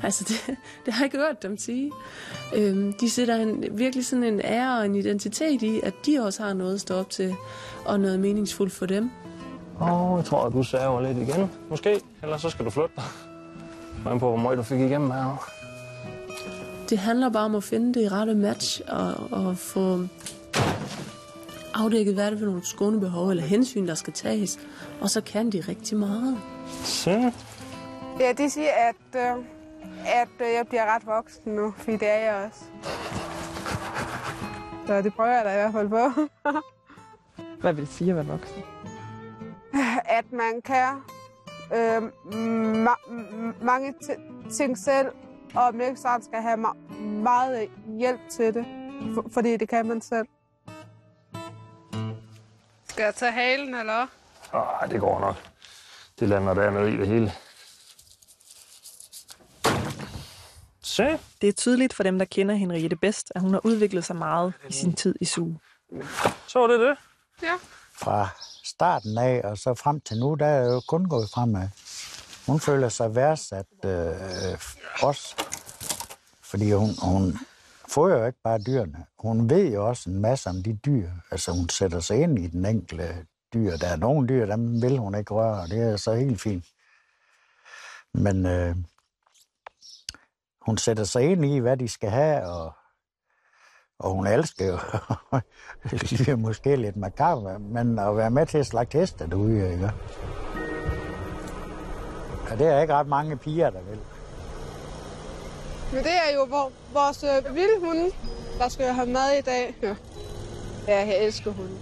Altså, 0.02 0.24
det, 0.28 0.56
det 0.86 0.94
har 0.94 1.04
jeg 1.04 1.06
ikke 1.06 1.18
hørt 1.18 1.42
dem 1.42 1.58
sige. 1.58 1.92
Øhm, 2.54 2.92
de 2.92 3.10
sætter 3.10 3.36
en, 3.36 3.64
virkelig 3.78 4.06
sådan 4.06 4.24
en 4.24 4.40
ære 4.44 4.78
og 4.78 4.86
en 4.86 4.94
identitet 4.94 5.62
i, 5.62 5.80
at 5.82 5.94
de 6.06 6.20
også 6.20 6.42
har 6.42 6.52
noget 6.52 6.74
at 6.74 6.80
stå 6.80 6.94
op 6.94 7.10
til, 7.10 7.34
og 7.84 8.00
noget 8.00 8.20
meningsfuldt 8.20 8.72
for 8.72 8.86
dem. 8.86 9.10
Åh, 9.80 10.12
oh, 10.12 10.18
jeg 10.18 10.24
tror, 10.24 10.46
at 10.46 10.52
du 10.52 10.62
saver 10.62 11.00
lidt 11.00 11.28
igen. 11.28 11.50
Måske. 11.70 12.00
Eller 12.22 12.36
så 12.36 12.50
skal 12.50 12.64
du 12.64 12.70
flytte 12.70 12.92
dig. 12.96 13.04
Hvordan 14.02 14.20
på, 14.20 14.28
hvor 14.28 14.36
meget 14.36 14.58
du 14.58 14.62
fik 14.62 14.80
igennem 14.80 15.10
her. 15.10 15.50
Det 16.90 16.98
handler 16.98 17.28
bare 17.28 17.44
om 17.44 17.54
at 17.54 17.64
finde 17.64 18.00
det 18.00 18.12
rette 18.12 18.34
match 18.34 18.80
og, 18.88 19.14
og 19.30 19.56
få 19.56 20.06
afdækket, 21.84 22.14
hvad 22.14 22.26
er 22.26 22.30
det 22.30 22.38
for 22.38 22.46
nogle 22.46 22.64
skånebehov 22.64 23.28
eller 23.28 23.42
hensyn, 23.42 23.86
der 23.86 23.94
skal 23.94 24.12
tages. 24.12 24.58
Og 25.00 25.10
så 25.10 25.20
kan 25.20 25.50
de 25.50 25.60
rigtig 25.68 25.96
meget. 25.98 26.38
Så. 26.84 27.32
Ja, 28.20 28.32
det 28.32 28.52
siger, 28.52 28.70
at, 28.88 29.20
øh, 29.20 29.44
at 30.06 30.28
øh, 30.40 30.46
jeg 30.56 30.64
bliver 30.68 30.94
ret 30.94 31.06
voksen 31.06 31.52
nu, 31.52 31.74
fordi 31.76 31.92
det 31.96 32.08
er 32.08 32.18
jeg 32.18 32.46
også. 32.46 32.64
Så 34.86 35.02
det 35.02 35.14
prøver 35.14 35.30
jeg 35.30 35.44
da 35.44 35.50
i 35.50 35.54
hvert 35.54 35.72
fald 35.72 35.88
på. 35.88 36.20
Hvad 37.60 37.72
vil 37.72 37.84
det 37.84 37.92
sige 37.92 38.10
at 38.10 38.16
være 38.16 38.26
voksen? 38.26 38.62
at 40.04 40.24
man 40.32 40.60
kan 40.64 40.94
øh, 41.74 41.96
ma- 42.86 43.64
mange 43.64 43.94
t- 44.04 44.50
ting 44.56 44.78
selv, 44.78 45.06
og 45.54 45.74
ikke 45.74 46.00
sådan 46.00 46.22
skal 46.22 46.42
have 46.42 46.56
ma- 46.66 46.94
meget 47.02 47.68
hjælp 47.98 48.20
til 48.30 48.54
det, 48.54 48.64
for- 49.14 49.26
fordi 49.30 49.56
det 49.56 49.68
kan 49.68 49.86
man 49.86 50.00
selv. 50.00 50.26
Skal 53.00 53.04
jeg 53.04 53.14
tage 53.14 53.32
halen, 53.32 53.74
eller 53.74 54.06
Ah, 54.52 54.90
det 54.90 55.00
går 55.00 55.20
nok. 55.20 55.36
Det 56.18 56.28
lander 56.28 56.54
dernede 56.54 56.94
i 56.94 56.96
det 56.96 57.06
hele. 57.06 57.32
Se. 60.82 61.18
Det 61.40 61.48
er 61.48 61.52
tydeligt 61.52 61.94
for 61.94 62.02
dem, 62.02 62.18
der 62.18 62.24
kender 62.24 62.54
Henriette 62.54 62.96
bedst, 62.96 63.32
at 63.34 63.40
hun 63.40 63.52
har 63.52 63.60
udviklet 63.66 64.04
sig 64.04 64.16
meget 64.16 64.52
i 64.68 64.72
sin 64.72 64.92
tid 64.92 65.14
i 65.20 65.24
suge. 65.24 65.60
Så 66.46 66.58
var 66.58 66.66
det 66.66 66.80
det. 66.80 66.96
Ja. 67.42 67.54
Fra 67.92 68.28
starten 68.64 69.18
af 69.18 69.40
og 69.44 69.58
så 69.58 69.74
frem 69.74 70.00
til 70.00 70.18
nu, 70.18 70.34
der 70.34 70.46
er 70.46 70.72
jo 70.72 70.80
kun 70.88 71.08
gået 71.08 71.30
fremad. 71.34 71.68
Hun 72.46 72.60
føler 72.60 72.88
sig 72.88 73.14
værdsat 73.14 73.66
øh, 73.84 74.58
også, 75.02 75.36
fordi 76.42 76.72
hun, 76.72 76.90
hun 77.02 77.38
fodrer 77.90 78.18
jo 78.18 78.26
ikke 78.26 78.42
bare 78.44 78.58
dyrene. 78.58 79.06
Hun 79.18 79.50
ved 79.50 79.72
jo 79.72 79.88
også 79.88 80.10
en 80.10 80.20
masse 80.20 80.50
om 80.50 80.62
de 80.62 80.78
dyr. 80.86 81.10
Altså 81.30 81.52
hun 81.52 81.68
sætter 81.68 82.00
sig 82.00 82.22
ind 82.22 82.38
i 82.38 82.46
den 82.46 82.66
enkelte 82.66 83.26
dyr. 83.54 83.76
Der 83.76 83.88
er 83.88 83.96
nogle 83.96 84.28
dyr, 84.28 84.46
dem 84.46 84.82
vil 84.82 84.98
hun 84.98 85.14
ikke 85.14 85.34
røre, 85.34 85.62
og 85.62 85.68
det 85.68 85.78
er 85.78 85.96
så 85.96 86.14
helt 86.14 86.40
fint. 86.40 86.64
Men 88.14 88.46
øh, 88.46 88.76
hun 90.60 90.78
sætter 90.78 91.04
sig 91.04 91.22
ind 91.22 91.44
i, 91.44 91.58
hvad 91.58 91.76
de 91.76 91.88
skal 91.88 92.10
have, 92.10 92.46
og, 92.46 92.72
og 93.98 94.14
hun 94.14 94.26
elsker 94.26 94.66
jo, 94.66 94.78
det 95.90 96.28
er 96.28 96.36
måske 96.36 96.76
lidt 96.76 96.96
makabre, 96.96 97.58
men 97.58 97.98
at 97.98 98.16
være 98.16 98.30
med 98.30 98.46
til 98.46 98.58
at 98.58 98.66
slagte 98.66 98.98
heste 98.98 99.30
derude, 99.30 99.72
ikke? 99.72 99.92
Og 102.50 102.58
det 102.58 102.66
er 102.66 102.80
ikke 102.80 102.94
ret 102.94 103.06
mange 103.06 103.36
piger, 103.36 103.70
der 103.70 103.82
vil. 103.82 104.00
Men 105.92 106.04
det 106.04 106.12
er 106.12 106.34
jo 106.34 106.44
vor, 106.44 106.72
vores 106.92 107.24
øh, 107.24 107.54
vilde 107.54 107.80
hunde, 107.80 108.10
der 108.58 108.68
skal 108.68 108.86
have 108.86 109.06
mad 109.06 109.38
i 109.38 109.40
dag. 109.40 109.76
Ja. 109.82 109.94
ja, 110.88 110.98
jeg 110.98 111.24
elsker 111.24 111.50
hunde. 111.50 111.78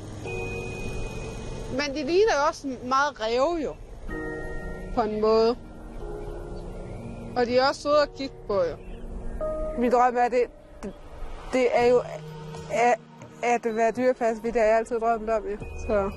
Men 1.71 1.97
de 1.97 2.03
ligner 2.03 2.33
jo 2.41 2.47
også 2.49 2.67
meget 2.67 3.21
ræve 3.21 3.57
jo, 3.65 3.75
på 4.95 5.03
en 5.03 5.21
måde. 5.21 5.57
Og 7.37 7.47
de 7.47 7.59
er 7.59 7.69
også 7.69 7.83
søde 7.83 8.03
at 8.03 8.15
kigge 8.17 8.35
på 8.47 8.55
jo. 8.55 8.77
Min 9.79 9.93
drøm 9.93 10.17
er, 10.17 10.29
det, 10.29 10.43
det, 10.83 10.93
det 11.53 11.67
er 11.73 11.87
jo 11.87 12.03
at, 12.73 12.99
at 13.43 13.77
være 13.77 13.91
dyrepasser, 13.91 14.37
fordi 14.37 14.51
det 14.51 14.61
har 14.61 14.69
jeg 14.69 14.79
altid 14.79 15.01
drømt 15.01 15.31
om, 15.31 15.43
jo. 15.45 15.57
Så 15.87 16.11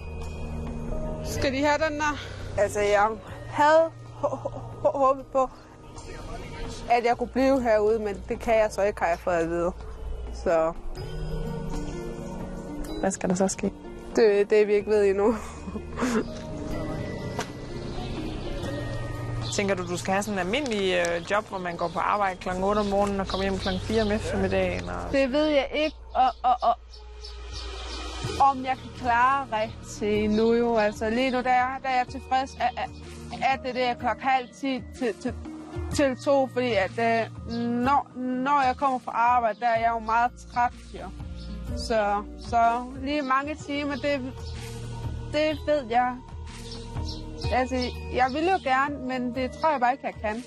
skal 1.24 1.54
de 1.54 1.64
have 1.64 1.90
den 1.90 2.00
der? 2.00 2.20
Altså, 2.58 2.80
jeg 2.80 3.10
havde 3.50 3.92
håbet 4.84 5.26
på, 5.32 5.50
at 6.92 7.06
jeg 7.06 7.18
kunne 7.18 7.28
blive 7.30 7.62
herude, 7.62 8.00
men 8.00 8.24
det 8.30 8.40
kan 8.40 8.54
jeg 8.54 8.68
så 8.72 8.82
ikke, 8.82 9.00
har 9.02 9.08
jeg 9.08 9.20
fået 9.20 9.34
at 9.34 9.50
vide. 9.50 9.72
Så 10.34 10.74
Hvad 13.00 13.12
skal 13.12 13.30
der 13.30 13.36
så 13.36 13.48
ske? 13.48 13.72
det 14.16 14.42
er 14.42 14.46
det, 14.46 14.68
vi 14.68 14.74
ikke 14.74 14.90
ved 14.90 15.06
endnu. 15.10 15.36
Tænker 19.56 19.76
du, 19.76 19.88
du 19.88 19.98
skal 19.98 20.12
have 20.14 20.24
sådan 20.24 20.40
en 20.40 20.46
almindelig 20.46 20.94
øh, 20.94 21.32
job, 21.32 21.50
hvor 21.50 21.58
man 21.58 21.76
går 21.78 21.88
på 21.88 22.00
arbejde 22.00 22.38
kl. 22.40 22.50
8 22.64 22.80
om 22.80 22.86
morgenen 22.86 23.20
og 23.20 23.28
kommer 23.28 23.44
hjem 23.44 23.58
kl. 23.58 23.68
4 23.82 24.02
om 24.02 24.12
eftermiddagen? 24.12 24.90
Og... 24.90 25.12
Det 25.12 25.32
ved 25.32 25.46
jeg 25.46 25.68
ikke, 25.74 25.96
og, 26.14 26.30
og, 26.44 26.56
og 26.62 26.76
om 28.50 28.66
jeg 28.66 28.78
kan 28.82 28.90
klare 28.98 29.48
rigtig 29.62 30.28
nu 30.28 30.54
jo. 30.54 30.78
Altså 30.78 31.10
lige 31.10 31.32
nu, 31.32 31.38
der, 31.38 31.50
er- 31.50 31.80
der 31.84 31.90
er 31.90 31.96
jeg 31.98 32.08
tilfreds, 32.08 32.52
at, 32.60 32.70
at, 32.78 32.90
at 33.54 33.60
det 33.66 33.76
der 33.76 33.94
klokken 33.94 34.24
halv 34.24 34.48
10 34.62 34.84
til, 35.00 35.14
til, 35.22 35.34
til 35.94 36.16
to, 36.16 36.48
fordi 36.48 36.74
at 36.74 36.92
øh, 37.00 37.58
når, 37.60 38.08
når 38.16 38.66
jeg 38.66 38.76
kommer 38.78 39.00
fra 39.00 39.12
arbejde, 39.12 39.60
der 39.60 39.68
er 39.68 39.80
jeg 39.80 39.92
jo 39.94 40.00
meget 40.00 40.32
træt, 40.54 40.74
jo. 40.94 41.10
Så, 41.78 42.24
så 42.40 42.86
lige 43.04 43.22
mange 43.22 43.56
timer, 43.56 43.96
det, 43.96 44.34
det 45.34 45.60
ved 45.68 45.84
jeg. 45.90 46.16
Altså, 47.54 47.76
jeg 48.14 48.26
vil 48.34 48.44
jo 48.44 48.60
gerne, 48.64 49.08
men 49.08 49.36
det 49.36 49.52
tror 49.52 49.72
jeg 49.72 49.80
bare 49.80 49.92
ikke, 49.92 50.06
jeg 50.08 50.14
kan. 50.22 50.44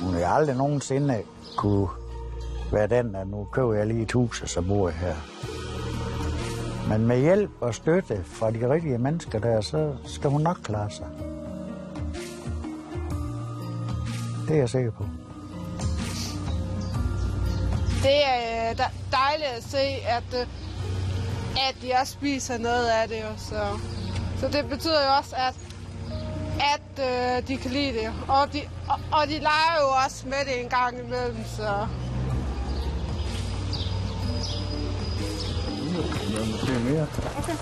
Hun 0.00 0.14
har 0.14 0.26
aldrig 0.26 0.56
nogensinde 0.56 1.22
kunne 1.56 1.88
være 2.72 2.86
den, 2.86 3.14
at 3.14 3.26
nu 3.26 3.48
køber 3.52 3.74
jeg 3.74 3.86
lige 3.86 4.02
et 4.02 4.12
hus, 4.12 4.42
og 4.42 4.48
så 4.48 4.62
bor 4.62 4.88
jeg 4.88 4.98
her. 4.98 5.14
Men 6.88 7.06
med 7.06 7.20
hjælp 7.20 7.50
og 7.60 7.74
støtte 7.74 8.24
fra 8.24 8.50
de 8.50 8.70
rigtige 8.70 8.98
mennesker 8.98 9.38
der, 9.38 9.60
så 9.60 9.94
skal 10.04 10.30
hun 10.30 10.40
nok 10.40 10.56
klare 10.62 10.90
sig. 10.90 11.06
Det 14.48 14.56
er 14.56 14.60
jeg 14.60 14.68
sikker 14.68 14.90
på. 14.90 15.04
Det 18.02 18.24
er 18.26 18.70
øh, 18.70 18.78
dejligt 19.12 19.50
at 19.56 19.62
se, 19.62 19.78
at, 20.16 20.40
øh, 20.40 20.46
at 21.68 21.76
de 21.82 21.92
også 22.00 22.12
spiser 22.12 22.58
noget 22.58 22.86
af 22.86 23.08
det. 23.08 23.24
Så. 23.36 23.78
så 24.40 24.48
det 24.48 24.68
betyder 24.68 25.04
jo 25.06 25.16
også, 25.18 25.36
at, 25.36 25.54
at 26.74 27.04
øh, 27.08 27.48
de 27.48 27.56
kan 27.56 27.70
lide 27.70 27.92
det. 27.92 28.12
Og 28.28 28.52
de, 28.52 28.60
og, 28.88 28.98
og 29.12 29.26
de 29.26 29.32
leger 29.32 29.76
jo 29.80 29.88
også 30.04 30.28
med 30.28 30.44
det 30.46 30.62
en 30.62 30.68
gang 30.68 30.98
imellem, 30.98 31.44
så... 31.56 31.86
Okay. 37.38 37.54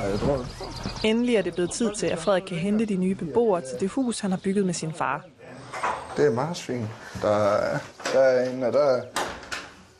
Jeg. 0.00 1.10
Endelig 1.10 1.36
er 1.36 1.42
det 1.42 1.54
blevet 1.54 1.70
tid 1.70 1.90
til, 1.96 2.06
at 2.06 2.18
Frederik 2.18 2.42
kan 2.42 2.56
hente 2.56 2.84
de 2.84 2.96
nye 2.96 3.14
beboere 3.14 3.60
til 3.60 3.80
det 3.80 3.90
hus, 3.90 4.20
han 4.20 4.30
har 4.30 4.38
bygget 4.44 4.66
med 4.66 4.74
sin 4.74 4.92
far. 4.92 5.24
Det 6.16 6.26
er 6.26 6.30
marsvin. 6.30 6.88
Der, 7.22 7.30
er- 7.30 7.78
der 8.12 8.20
er 8.20 8.50
en, 8.50 8.62
og 8.62 8.72
der, 8.72 8.80
er- 8.84 9.04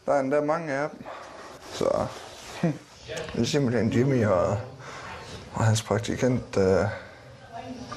der 0.06 0.12
er 0.12 0.20
endda 0.20 0.40
mange 0.40 0.72
af 0.72 0.90
dem. 0.90 1.04
Så 1.72 2.06
hm. 2.62 2.72
det 3.32 3.40
er 3.40 3.44
simpelthen 3.44 3.92
Jimmy 3.92 4.26
og, 4.26 4.58
og 5.54 5.64
hans 5.64 5.82
praktikant, 5.82 6.56
øh, 6.56 6.84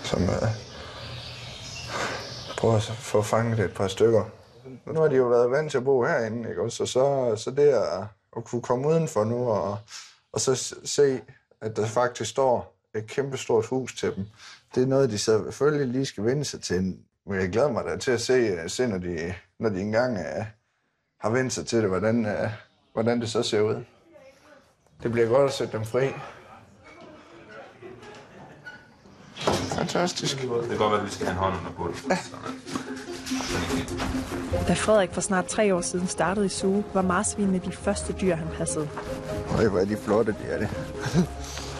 som 0.03 0.23
øh, 0.23 0.29
prøver 2.57 2.75
at 2.75 2.83
få 2.83 3.21
fanget 3.21 3.59
et 3.59 3.73
par 3.73 3.87
stykker. 3.87 4.23
Nu 4.85 4.99
har 5.01 5.07
de 5.07 5.15
jo 5.15 5.23
været 5.27 5.51
vant 5.51 5.71
til 5.71 5.77
at 5.77 5.83
bo 5.83 6.03
herinde, 6.05 6.49
ikke? 6.49 6.61
også? 6.61 6.77
Så, 6.77 6.85
så, 6.85 7.35
så 7.43 7.51
det 7.51 7.67
at, 7.67 8.03
at 8.37 8.43
kunne 8.45 8.61
komme 8.61 8.87
udenfor 8.87 9.23
nu 9.23 9.49
og, 9.49 9.77
og 10.33 10.41
så 10.41 10.75
se, 10.85 11.21
at 11.61 11.75
der 11.75 11.85
faktisk 11.87 12.29
står 12.29 12.75
et 12.95 13.07
kæmpestort 13.07 13.65
hus 13.65 13.95
til 13.99 14.15
dem, 14.15 14.25
det 14.75 14.83
er 14.83 14.87
noget, 14.87 15.09
de 15.09 15.17
selvfølgelig 15.17 15.87
lige 15.87 16.05
skal 16.05 16.25
vende 16.25 16.45
sig 16.45 16.61
til. 16.61 16.97
Men 17.27 17.39
jeg 17.39 17.49
glæder 17.49 17.71
mig 17.71 17.85
da 17.85 17.97
til 17.97 18.11
at 18.11 18.21
se, 18.21 18.69
se 18.69 18.87
når, 18.87 18.97
de, 18.97 19.33
når 19.59 19.69
de 19.69 19.81
engang 19.81 20.13
uh, 20.13 20.45
har 21.19 21.29
vendt 21.29 21.53
sig 21.53 21.67
til 21.67 21.81
det, 21.81 21.89
hvordan, 21.89 22.25
uh, 22.25 22.49
hvordan 22.93 23.21
det 23.21 23.29
så 23.29 23.43
ser 23.43 23.61
ud. 23.61 23.83
Det 25.03 25.11
bliver 25.11 25.27
godt 25.27 25.49
at 25.49 25.53
sætte 25.53 25.77
dem 25.77 25.85
fri. 25.85 26.07
Fantastisk. 29.75 30.41
Det 30.41 30.49
kan 30.69 30.77
godt 30.77 30.91
være, 30.91 30.99
at 30.99 31.05
vi 31.05 31.11
skal 31.11 31.27
have 31.27 31.33
en 31.33 31.39
hånd 31.39 31.55
under 31.59 31.71
på 31.71 31.87
det. 31.87 32.15
Da 34.67 34.73
Frederik 34.73 35.13
for 35.13 35.21
snart 35.21 35.45
tre 35.45 35.75
år 35.75 35.81
siden 35.81 36.07
startede 36.07 36.45
i 36.45 36.49
Zoo, 36.49 36.83
var 36.93 37.01
marsvinene 37.01 37.61
de 37.65 37.71
første 37.71 38.13
dyr, 38.13 38.35
han 38.35 38.47
passede. 38.57 38.89
Øj, 39.57 39.67
hvor 39.67 39.79
er 39.79 39.85
de 39.85 39.97
flotte, 39.97 40.31
de 40.31 40.47
er 40.47 40.57
det. 40.59 40.69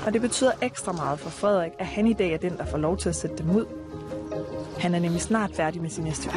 Og 0.06 0.14
det 0.14 0.22
betyder 0.22 0.52
ekstra 0.62 0.92
meget 0.92 1.20
for 1.20 1.30
Frederik, 1.30 1.72
at 1.80 1.86
han 1.86 2.08
i 2.08 2.14
dag 2.14 2.34
er 2.34 2.38
den, 2.38 2.58
der 2.58 2.66
får 2.66 2.78
lov 2.78 2.98
til 2.98 3.10
at 3.10 3.16
sætte 3.16 3.38
dem 3.38 3.56
ud. 3.56 3.66
Han 4.86 4.96
er 4.96 5.00
nemlig 5.00 5.22
snart 5.22 5.52
færdig 5.54 5.82
med 5.82 5.90
sin 5.90 6.14
STU. 6.14 6.30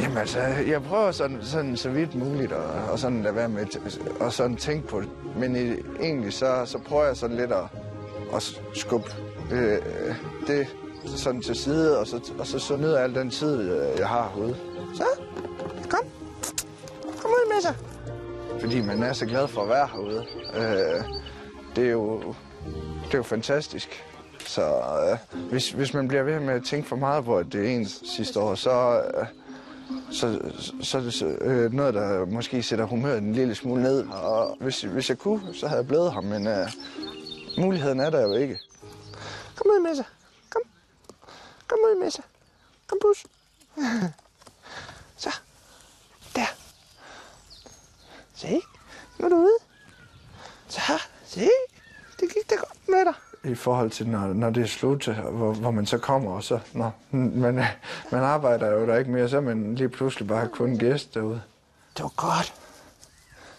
Jamen 0.00 0.18
altså, 0.18 0.38
jeg 0.40 0.82
prøver 0.82 1.10
sådan, 1.10 1.38
sådan 1.42 1.76
så 1.76 1.90
vidt 1.90 2.14
muligt 2.14 2.52
at, 2.52 2.90
og 2.90 2.98
sådan 2.98 3.22
lade 3.22 3.34
være 3.34 3.48
med 3.48 3.60
at- 3.62 3.98
og 4.20 4.32
sådan 4.32 4.56
tænke 4.56 4.88
på 4.88 5.00
det. 5.00 5.08
Men 5.36 5.56
i, 5.56 5.72
egentlig 6.00 6.32
så, 6.32 6.62
så 6.64 6.78
prøver 6.78 7.04
jeg 7.04 7.16
sådan 7.16 7.36
lidt 7.36 7.52
at, 7.52 7.64
at 8.34 8.42
skubbe 8.74 9.10
øh, 9.52 9.78
det 10.46 10.66
sådan 11.16 11.40
til 11.42 11.54
side, 11.54 11.98
og 11.98 12.06
så, 12.06 12.32
og 12.38 12.46
så, 12.46 12.58
så 12.58 12.76
ned 12.76 12.94
al 12.94 13.14
den 13.14 13.30
tid, 13.30 13.60
øh, 13.72 13.98
jeg 13.98 14.08
har 14.08 14.32
herude. 14.34 14.56
Så, 14.94 15.04
kom. 15.90 16.04
Kom 17.22 17.30
ud 17.30 17.54
med 17.54 17.62
sig. 17.62 17.74
Fordi 18.60 18.80
man 18.80 19.02
er 19.02 19.12
så 19.12 19.26
glad 19.26 19.48
for 19.48 19.62
at 19.62 19.68
være 19.68 19.88
herude. 19.92 20.24
Øh, 20.54 21.04
det, 21.76 21.86
er 21.86 21.90
jo, 21.92 22.34
det 23.06 23.14
er 23.14 23.18
jo 23.18 23.22
fantastisk. 23.22 24.04
Så 24.48 24.62
øh, 24.62 25.40
hvis, 25.50 25.70
hvis 25.70 25.94
man 25.94 26.08
bliver 26.08 26.22
ved 26.22 26.40
med 26.40 26.54
at 26.54 26.64
tænke 26.64 26.88
for 26.88 26.96
meget 26.96 27.24
på, 27.24 27.38
at 27.38 27.46
det 27.52 27.66
er 27.66 27.76
ens 27.76 28.02
sidste 28.16 28.40
år, 28.40 28.54
så, 28.54 29.02
øh, 29.14 29.26
så, 30.12 30.52
så 30.82 30.98
er 30.98 31.02
det 31.02 31.14
så, 31.14 31.26
øh, 31.26 31.72
noget, 31.72 31.94
der 31.94 32.24
måske 32.24 32.62
sætter 32.62 32.84
humøret 32.84 33.18
en 33.18 33.32
lille 33.32 33.54
smule 33.54 33.82
ned. 33.82 34.08
Og 34.08 34.56
hvis, 34.60 34.82
hvis 34.82 35.08
jeg 35.08 35.18
kunne, 35.18 35.54
så 35.54 35.66
havde 35.68 35.78
jeg 35.78 35.88
blevet 35.88 36.12
ham, 36.12 36.24
men 36.24 36.46
øh, 36.46 36.68
muligheden 37.58 38.00
er 38.00 38.10
der 38.10 38.22
jo 38.22 38.34
ikke. 38.34 38.58
Kom 39.56 39.66
ud 39.66 39.82
med. 39.82 40.04
Kom. 40.50 40.62
Kom 41.68 41.78
ud 41.78 42.00
med. 42.00 42.10
Kom, 42.86 42.98
bus. 43.02 43.26
så. 45.24 45.30
Der. 46.36 46.46
Se. 48.34 48.60
Nu 49.18 49.24
er 49.24 49.28
du 49.28 49.36
ude. 49.36 49.58
Så. 50.68 51.02
Se. 51.26 51.48
Det 52.20 52.34
gik 52.34 52.50
da 52.50 52.54
godt 52.54 52.88
med 52.88 53.04
dig. 53.04 53.14
I 53.44 53.54
forhold 53.54 53.90
til, 53.90 54.08
når, 54.08 54.26
når 54.26 54.50
det 54.50 54.62
er 54.62 54.66
slut, 54.66 55.06
hvor, 55.06 55.52
hvor 55.52 55.70
man 55.70 55.86
så 55.86 55.98
kommer, 55.98 56.30
og 56.30 56.44
så, 56.44 56.58
nå, 56.72 56.90
man, 57.10 57.54
man 58.12 58.22
arbejder 58.22 58.72
jo 58.72 58.86
der 58.86 58.96
ikke 58.98 59.10
mere, 59.10 59.28
så 59.28 59.36
er 59.36 59.40
man 59.40 59.74
lige 59.74 59.88
pludselig 59.88 60.28
bare 60.28 60.48
kun 60.48 60.78
gæst 60.78 61.14
derude. 61.14 61.42
Det 61.96 62.02
var 62.02 62.12
godt. 62.16 62.54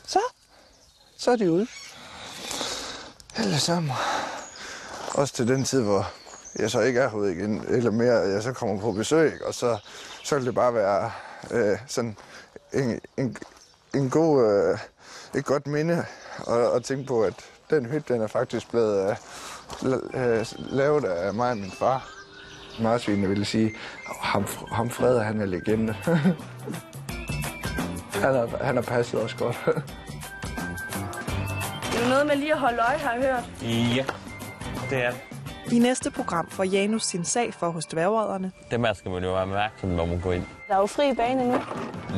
Så, 0.06 0.20
så 1.18 1.32
er 1.32 1.36
de 1.36 1.52
ude. 1.52 1.68
Alle 3.36 3.60
sammen. 3.60 3.92
Også 5.14 5.34
til 5.34 5.48
den 5.48 5.64
tid, 5.64 5.82
hvor 5.82 6.12
jeg 6.60 6.72
så 6.72 6.80
ikke 6.80 7.00
er 7.00 7.10
herude 7.10 7.34
igen, 7.36 7.64
eller 7.68 7.92
mere, 7.92 8.14
jeg 8.14 8.44
så 8.44 8.54
kommer 8.54 8.82
på 8.82 8.92
besøg, 8.92 9.46
og 9.46 9.54
så, 9.54 9.78
så 10.24 10.36
vil 10.36 10.46
det 10.46 10.56
bare 10.56 10.74
være 10.74 11.12
øh, 11.52 11.78
sådan 11.88 12.18
en, 12.74 13.00
en, 13.18 13.38
en 13.96 14.10
god, 14.10 14.52
øh, 14.52 14.78
et 15.36 15.46
godt 15.46 15.68
minde 15.68 16.06
at, 16.48 16.76
at 16.76 16.84
tænke 16.84 17.08
på, 17.08 17.24
at 17.24 17.34
den 17.70 17.86
hytte, 17.86 18.14
den 18.14 18.22
er 18.22 18.28
faktisk 18.28 18.70
blevet 18.70 19.10
øh, 19.10 19.16
lavet 20.58 21.04
af 21.06 21.34
mig 21.34 21.52
og 21.52 21.58
min 21.58 21.72
far. 21.72 22.10
Marsvinene 22.82 23.28
ville 23.28 23.46
sige, 23.46 23.66
"Åh, 24.10 24.16
ham, 24.22 24.46
ham 24.72 24.90
Frede, 24.90 25.24
han 25.24 25.42
er 25.42 25.46
legende. 25.46 25.94
han, 28.24 28.34
har, 28.36 28.64
han 28.64 28.76
har 28.76 28.82
passet 28.84 29.24
os 29.24 29.34
godt. 29.34 29.58
Det 29.66 29.74
er 32.06 32.10
noget 32.10 32.28
med 32.28 32.36
lige 32.36 32.54
at 32.54 32.60
holde 32.60 32.78
øje, 32.80 32.98
har 32.98 33.14
jeg 33.14 33.22
hørt. 33.22 33.44
Ja, 33.96 34.06
det 34.90 35.04
er 35.06 35.12
det. 35.12 35.20
I 35.72 35.80
næste 35.80 36.12
program 36.12 36.50
får 36.50 36.64
Janus 36.64 37.04
sin 37.06 37.26
sag 37.26 37.54
for 37.54 37.70
hos 37.70 37.86
dværgeredderne. 37.86 38.52
Dem 38.72 38.84
her 38.84 38.94
skal 38.94 39.12
man 39.12 39.24
jo 39.24 39.30
være 39.34 39.42
opmærksom, 39.42 39.90
når 39.90 40.06
man 40.06 40.20
går 40.20 40.32
ind. 40.34 40.44
Der 40.68 40.74
er 40.76 40.80
jo 40.80 40.86
fri 40.86 41.14
bane 41.14 41.48
nu. 41.52 41.62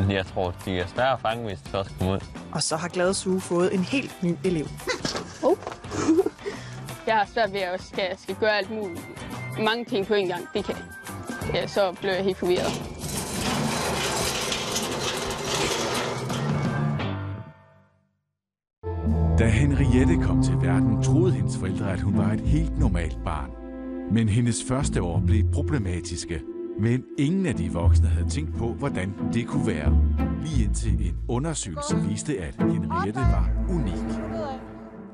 Jeg 0.09 0.25
tror, 0.25 0.53
de 0.65 0.79
er 0.79 0.87
svære 0.87 1.13
at 1.13 1.19
fange, 1.21 1.43
hvis 1.45 1.59
de 1.61 1.69
først 1.69 1.89
kommer 1.97 2.13
ud. 2.15 2.19
Og 2.51 2.63
så 2.63 2.75
har 2.77 2.87
Glade 2.87 3.13
Suge 3.13 3.41
fået 3.41 3.73
en 3.73 3.79
helt 3.79 4.23
ny 4.23 4.35
elev. 4.43 4.65
Jeg 7.11 7.19
har 7.19 7.25
svært 7.33 7.53
ved 7.53 7.59
at 7.59 7.81
skal, 7.81 8.17
skal 8.17 8.35
gøre 8.35 8.57
alt 8.57 8.71
muligt. 8.71 9.01
Mange 9.59 9.85
ting 9.85 10.07
på 10.07 10.13
en 10.13 10.27
gang, 10.27 10.47
det 10.53 10.65
kan 10.65 10.75
ja, 11.53 11.67
så 11.67 11.95
blev 12.01 12.11
jeg 12.11 12.23
helt 12.23 12.37
forvirret. 12.37 12.73
Da 19.39 19.45
Henriette 19.45 20.15
kom 20.23 20.43
til 20.43 20.53
verden, 20.61 21.03
troede 21.03 21.33
hendes 21.33 21.57
forældre, 21.57 21.91
at 21.91 21.99
hun 21.99 22.17
var 22.17 22.31
et 22.31 22.41
helt 22.41 22.79
normalt 22.79 23.17
barn. 23.25 23.51
Men 24.11 24.29
hendes 24.29 24.63
første 24.67 25.01
år 25.01 25.23
blev 25.27 25.51
problematiske. 25.53 26.41
Men 26.79 27.03
ingen 27.19 27.45
af 27.45 27.55
de 27.55 27.71
voksne 27.71 28.07
havde 28.07 28.29
tænkt 28.29 28.57
på, 28.57 28.73
hvordan 28.73 29.13
det 29.33 29.47
kunne 29.47 29.67
være. 29.67 29.97
Lige 30.43 30.63
indtil 30.63 31.07
en 31.07 31.17
undersøgelse 31.27 31.95
viste, 32.09 32.37
at 32.39 32.55
Henriette 32.59 33.19
var 33.19 33.49
unik. 33.69 34.40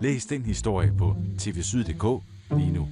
Læs 0.01 0.25
den 0.25 0.41
historie 0.41 0.93
på 0.97 1.15
tvsyd.dk 1.37 2.23
lige 2.57 2.71
nu. 2.71 2.87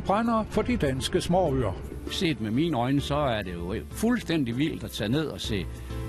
Han 0.00 0.06
brænder 0.06 0.44
for 0.50 0.62
de 0.62 0.76
danske 0.76 1.20
småøer. 1.20 1.72
Set 2.10 2.40
med 2.40 2.50
mine 2.50 2.78
øjne, 2.78 3.00
så 3.00 3.16
er 3.16 3.42
det 3.42 3.54
jo 3.54 3.74
fuldstændig 3.90 4.56
vildt 4.56 4.84
at 4.84 4.90
tage 4.90 5.10
ned 5.10 5.26
og 5.26 5.40
se 5.40 5.66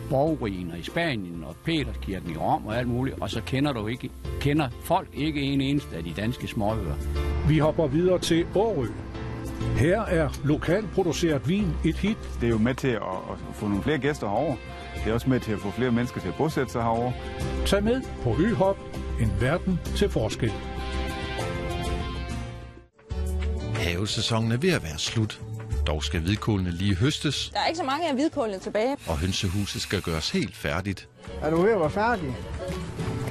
borgruiner 0.10 0.76
i 0.76 0.82
Spanien 0.82 1.44
og 1.48 1.56
Peterskirken 1.66 2.32
i 2.32 2.38
Rom 2.38 2.66
og 2.66 2.78
alt 2.78 2.88
muligt, 2.88 3.22
og 3.22 3.30
så 3.30 3.42
kender 3.46 3.74
du 3.74 3.88
ikke, 3.88 4.10
kender 4.40 4.70
folk 4.84 5.08
ikke 5.14 5.42
en 5.42 5.62
eneste 5.62 5.96
af 5.96 6.04
de 6.04 6.14
danske 6.18 6.48
småøer. 6.48 6.96
Vi 7.48 7.58
hopper 7.58 7.88
videre 7.88 8.20
til 8.20 8.46
Årø. 8.56 8.88
Her 9.78 10.02
er 10.02 10.30
lokalt 10.44 10.92
produceret 10.92 11.50
vin 11.50 11.68
et 11.86 11.98
hit. 11.98 12.18
Det 12.42 12.48
er 12.48 12.52
jo 12.52 12.58
med 12.58 12.76
til 12.76 12.88
at, 12.88 13.02
at 13.02 13.56
få 13.56 13.68
nogle 13.68 13.84
flere 13.84 13.98
gæster 13.98 14.28
herover. 14.30 14.56
Det 14.96 15.10
er 15.10 15.14
også 15.14 15.30
med 15.30 15.40
til 15.40 15.52
at 15.52 15.60
få 15.60 15.72
flere 15.72 15.92
mennesker 15.92 16.22
til 16.22 16.28
at 16.28 16.36
bosætte 16.36 16.72
sig 16.72 16.82
herover. 16.82 17.12
Tag 17.66 17.84
med 17.84 18.02
på 18.24 18.36
Øhop, 18.40 18.78
en 19.22 19.32
verden 19.42 19.80
til 19.96 20.10
forskel. 20.10 20.52
Havesæsonen 24.02 24.52
er 24.52 24.58
ved 24.58 24.70
at 24.70 24.84
være 24.84 24.98
slut. 24.98 25.42
Dog 25.88 26.04
skal 26.04 26.20
hvidkålene 26.22 26.72
lige 26.72 26.96
høstes, 26.96 27.50
Der 27.54 27.60
er 27.60 27.68
ikke 27.68 27.78
så 27.78 27.84
mange 27.84 28.08
af 28.10 28.14
hvidkålene 28.14 28.60
tilbage. 28.60 28.98
og 29.08 29.18
hønsehuset 29.18 29.82
skal 29.82 30.02
gøres 30.02 30.30
helt 30.30 30.56
færdigt. 30.56 31.08
Er 31.42 31.50
du 31.50 31.62
ved 31.62 31.72
at 31.72 31.80
være 31.80 31.90
færdig? 31.90 32.36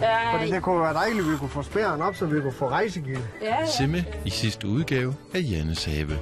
Ja, 0.00 0.36
Fordi 0.36 0.50
det 0.50 0.62
kunne 0.62 0.80
være 0.80 0.94
dejligt, 0.94 1.24
at 1.26 1.32
vi 1.32 1.36
kunne 1.36 1.50
få 1.50 1.62
spæren 1.62 2.00
op, 2.02 2.16
så 2.16 2.26
vi 2.26 2.40
kunne 2.40 2.52
få 2.52 2.68
rejsegilde. 2.68 3.22
ja, 3.42 3.66
Simme 3.66 4.04
i 4.24 4.30
sidste 4.30 4.66
udgave 4.68 5.14
af 5.34 5.40
Jannes 5.50 5.84
Have. 5.84 6.18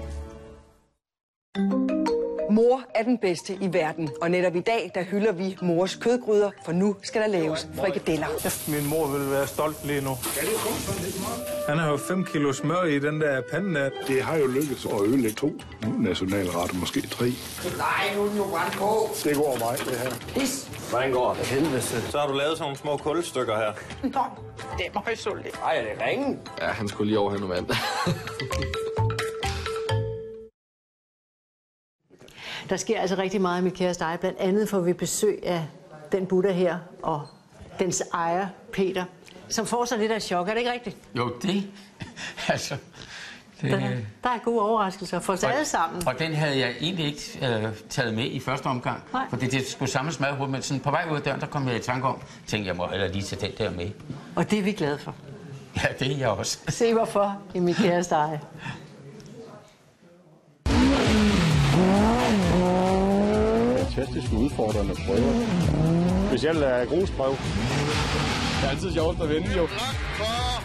Mor 2.58 2.82
er 2.94 3.02
den 3.02 3.18
bedste 3.18 3.58
i 3.60 3.72
verden, 3.72 4.10
og 4.22 4.30
netop 4.30 4.56
i 4.56 4.60
dag, 4.60 4.90
der 4.94 5.02
hylder 5.02 5.32
vi 5.32 5.56
mors 5.62 5.94
kødgryder, 5.94 6.50
for 6.64 6.72
nu 6.72 6.96
skal 7.02 7.22
der 7.22 7.28
laves 7.28 7.68
frikadeller. 7.80 8.26
Min 8.70 8.86
mor 8.90 9.06
vil 9.06 9.30
være 9.30 9.46
stolt 9.46 9.84
lige 9.84 10.00
nu. 10.00 10.10
Han 11.68 11.78
har 11.78 11.90
jo 11.90 11.96
5 11.96 12.24
kilo 12.24 12.52
smør 12.52 12.84
i 12.84 12.98
den 12.98 13.20
der 13.20 13.42
pande 13.52 13.80
der. 13.80 13.90
Det 14.06 14.22
har 14.22 14.36
jo 14.36 14.46
lykkedes 14.46 14.86
at 14.86 15.00
ødelægge 15.06 15.36
to 15.36 15.52
nationalretter, 15.98 16.74
måske 16.76 17.00
tre. 17.00 17.24
Nej, 17.24 18.16
nu 18.16 18.22
er 18.22 18.28
den 18.28 18.36
jo 18.36 18.44
brændt 18.44 18.76
på. 18.76 19.08
Det 19.24 19.36
går 19.36 19.56
mig, 19.58 19.78
det 19.78 19.98
her. 19.98 20.10
Pis. 20.34 20.68
Hvordan 20.90 21.12
går 21.12 21.34
det? 21.34 21.46
Helvede. 21.46 21.82
Så 21.82 22.18
har 22.18 22.26
du 22.26 22.32
lavet 22.34 22.58
sådan 22.58 22.62
nogle 22.64 22.76
små 22.78 22.96
kulstykker 22.96 23.56
her. 23.56 23.72
Nå, 24.02 24.20
det 24.78 24.86
er 24.86 25.00
meget 25.04 25.18
sultigt. 25.18 25.54
Ej, 25.64 25.76
er 25.76 25.82
det 25.82 26.06
ringen? 26.06 26.38
Ja, 26.60 26.66
han 26.66 26.88
skulle 26.88 27.08
lige 27.08 27.18
over 27.18 27.30
have 27.30 27.40
noget 27.40 27.56
vand. 27.56 27.66
Der 32.68 32.76
sker 32.76 33.00
altså 33.00 33.16
rigtig 33.16 33.40
meget 33.40 33.60
i 33.60 33.64
mit 33.64 33.74
kæreste 33.74 34.04
eje. 34.04 34.18
Blandt 34.18 34.38
andet 34.38 34.68
får 34.68 34.80
vi 34.80 34.92
besøg 34.92 35.40
af 35.46 35.66
den 36.12 36.26
Buddha 36.26 36.52
her 36.52 36.78
og 37.02 37.22
dens 37.78 38.02
ejer, 38.14 38.46
Peter, 38.72 39.04
som 39.48 39.66
får 39.66 39.84
sig 39.84 39.98
lidt 39.98 40.12
af 40.12 40.22
chok. 40.22 40.48
Er 40.48 40.52
det 40.52 40.58
ikke 40.58 40.72
rigtigt? 40.72 40.96
Jo, 41.14 41.32
det... 41.42 41.64
Altså... 42.48 42.76
Det, 43.60 43.70
Der, 43.70 43.78
der 44.24 44.30
er 44.30 44.38
gode 44.44 44.62
overraskelser 44.62 45.20
for 45.20 45.32
os 45.32 45.44
alle 45.44 45.64
sammen. 45.64 46.08
Og 46.08 46.18
den 46.18 46.34
havde 46.34 46.58
jeg 46.58 46.74
egentlig 46.80 47.06
ikke 47.06 47.46
øh, 47.46 47.72
taget 47.90 48.14
med 48.14 48.24
i 48.24 48.40
første 48.40 48.66
omgang. 48.66 49.02
Nej. 49.12 49.26
Fordi 49.30 49.46
det 49.46 49.66
skulle 49.66 49.90
samles 49.90 50.20
med 50.20 50.28
hovedet, 50.28 50.50
men 50.50 50.62
sådan 50.62 50.80
på 50.80 50.90
vej 50.90 51.06
ud 51.10 51.16
af 51.16 51.22
døren, 51.22 51.40
der 51.40 51.46
kom 51.46 51.68
jeg 51.68 51.76
i 51.76 51.78
tanke 51.78 52.06
om, 52.06 52.22
tænkte 52.46 52.68
jeg 52.68 52.76
må 52.76 52.86
hellere 52.86 53.12
lige 53.12 53.22
tage 53.22 53.52
den 53.52 53.58
der 53.58 53.70
med. 53.70 53.90
Og 54.36 54.50
det 54.50 54.58
er 54.58 54.62
vi 54.62 54.72
glade 54.72 54.98
for. 54.98 55.14
Ja, 55.76 55.88
det 55.98 56.12
er 56.12 56.16
jeg 56.16 56.28
også. 56.28 56.58
Se 56.68 56.94
hvorfor 56.94 57.36
i 57.54 57.58
mit 57.58 57.76
kæreste 57.76 58.14
eje. 58.14 58.40
Fantastisk 63.98 64.32
udfordrende 64.32 64.94
prøver. 65.06 65.32
Specielt 66.28 66.58
er 66.58 66.84
grusprøv. 66.84 67.30
Det 67.30 68.64
er 68.64 68.68
altid 68.70 68.92
sjovt 68.92 69.22
at 69.22 69.28
vinde, 69.28 69.50
jo. 69.56 69.68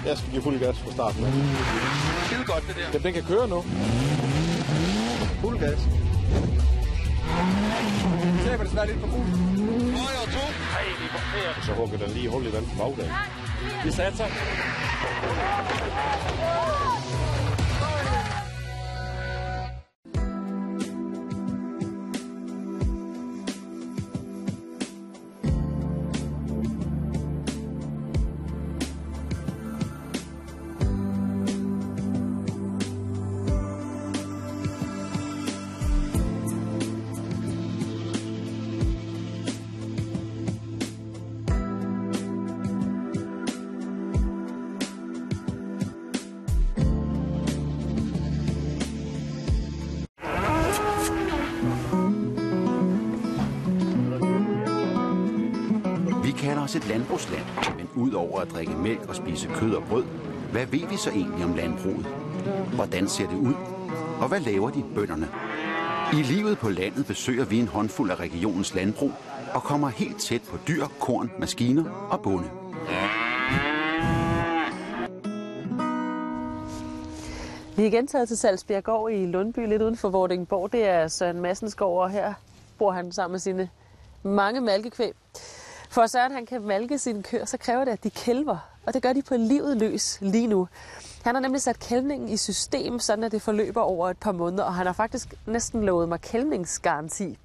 Jeg 0.06 0.18
skal 0.18 0.32
give 0.32 0.42
fuld 0.42 0.60
gas 0.60 0.80
fra 0.80 0.92
starten. 0.92 1.26
Skide 2.26 2.46
godt, 2.46 2.64
det 2.68 2.76
der. 2.76 2.82
Jamen, 2.94 3.04
den 3.04 3.14
kan 3.14 3.24
køre 3.24 3.48
nu. 3.48 3.62
Fuld 5.42 5.60
gas. 5.60 5.80
Se, 8.44 8.50
hvor 8.56 8.64
det 8.64 8.72
svært 8.72 8.90
ind 8.90 9.00
på 9.00 9.08
bussen. 9.08 9.36
Højre 10.02 10.26
to. 10.36 10.46
Hej, 10.76 10.86
vi 11.02 11.08
kommer 11.14 11.64
Så 11.66 11.72
hugger 11.74 11.98
den 11.98 12.10
lige 12.10 12.30
hul 12.30 12.46
i 12.46 12.52
den 12.52 12.66
på 12.66 12.76
bagdagen. 12.78 13.14
Vi 13.86 13.92
satser. 13.92 14.26
Ud 58.04 58.08
udover 58.08 58.40
at 58.40 58.52
drikke 58.52 58.74
mælk 58.74 59.10
og 59.10 59.16
spise 59.16 59.48
kød 59.48 59.74
og 59.76 59.84
brød, 59.84 60.04
hvad 60.52 60.66
ved 60.66 60.88
vi 60.90 60.98
så 60.98 61.10
egentlig 61.10 61.46
om 61.46 61.56
landbruget? 61.56 62.06
Hvordan 62.76 63.08
ser 63.08 63.28
det 63.28 63.38
ud? 63.38 63.54
Og 64.22 64.28
hvad 64.28 64.40
laver 64.40 64.70
de 64.70 64.84
bønderne? 64.96 65.28
I 66.14 66.22
livet 66.34 66.58
på 66.58 66.70
landet 66.70 67.06
besøger 67.06 67.46
vi 67.46 67.60
en 67.60 67.68
håndfuld 67.68 68.12
af 68.12 68.20
regionens 68.20 68.76
landbrug 68.76 69.12
og 69.54 69.64
kommer 69.64 69.90
helt 69.90 70.22
tæt 70.22 70.42
på 70.42 70.58
dyr, 70.68 70.86
korn, 71.00 71.32
maskiner 71.40 72.08
og 72.12 72.22
bonde. 72.22 72.50
Vi 77.76 77.84
er 77.84 77.88
igen 77.88 78.08
taget 78.08 78.28
til 78.28 78.38
Salzbjerggård 78.38 79.12
i 79.12 79.26
Lundby, 79.26 79.68
lidt 79.68 79.82
uden 79.82 79.98
for 79.98 80.10
Vordingborg. 80.10 80.72
Det 80.72 80.88
er 80.88 81.08
Søren 81.08 81.42
Massensgaard, 81.42 81.92
og 81.92 82.10
her 82.10 82.34
bor 82.78 82.92
han 82.92 83.12
sammen 83.12 83.34
med 83.34 83.40
sine 83.40 83.70
mange 84.24 84.62
malkekvæg. 84.62 85.14
For 85.94 86.02
at 86.02 86.10
Søren 86.10 86.32
han 86.32 86.46
kan 86.46 86.62
malke 86.62 87.00
sine 87.00 87.24
køer, 87.24 87.46
så 87.46 87.58
kræver 87.58 87.86
det, 87.86 87.92
at 87.92 88.04
de 88.04 88.10
kælver, 88.10 88.58
og 88.86 88.94
det 88.94 89.02
gør 89.02 89.14
de 89.14 89.22
på 89.22 89.36
livet 89.38 89.78
løs 89.78 90.18
lige 90.22 90.48
nu. 90.48 90.68
Han 91.24 91.36
har 91.36 91.42
nemlig 91.42 91.62
sat 91.62 91.80
kælvningen 91.80 92.30
i 92.30 92.38
system, 92.38 93.00
sådan 93.00 93.24
at 93.24 93.32
det 93.32 93.42
forløber 93.42 93.82
over 93.82 94.10
et 94.10 94.18
par 94.18 94.32
måneder, 94.32 94.64
og 94.64 94.74
han 94.74 94.86
har 94.86 94.94
faktisk 94.94 95.34
næsten 95.46 95.84
lovet 95.84 96.10
mig 96.10 96.22
kælvningsgaranti. 96.22 97.38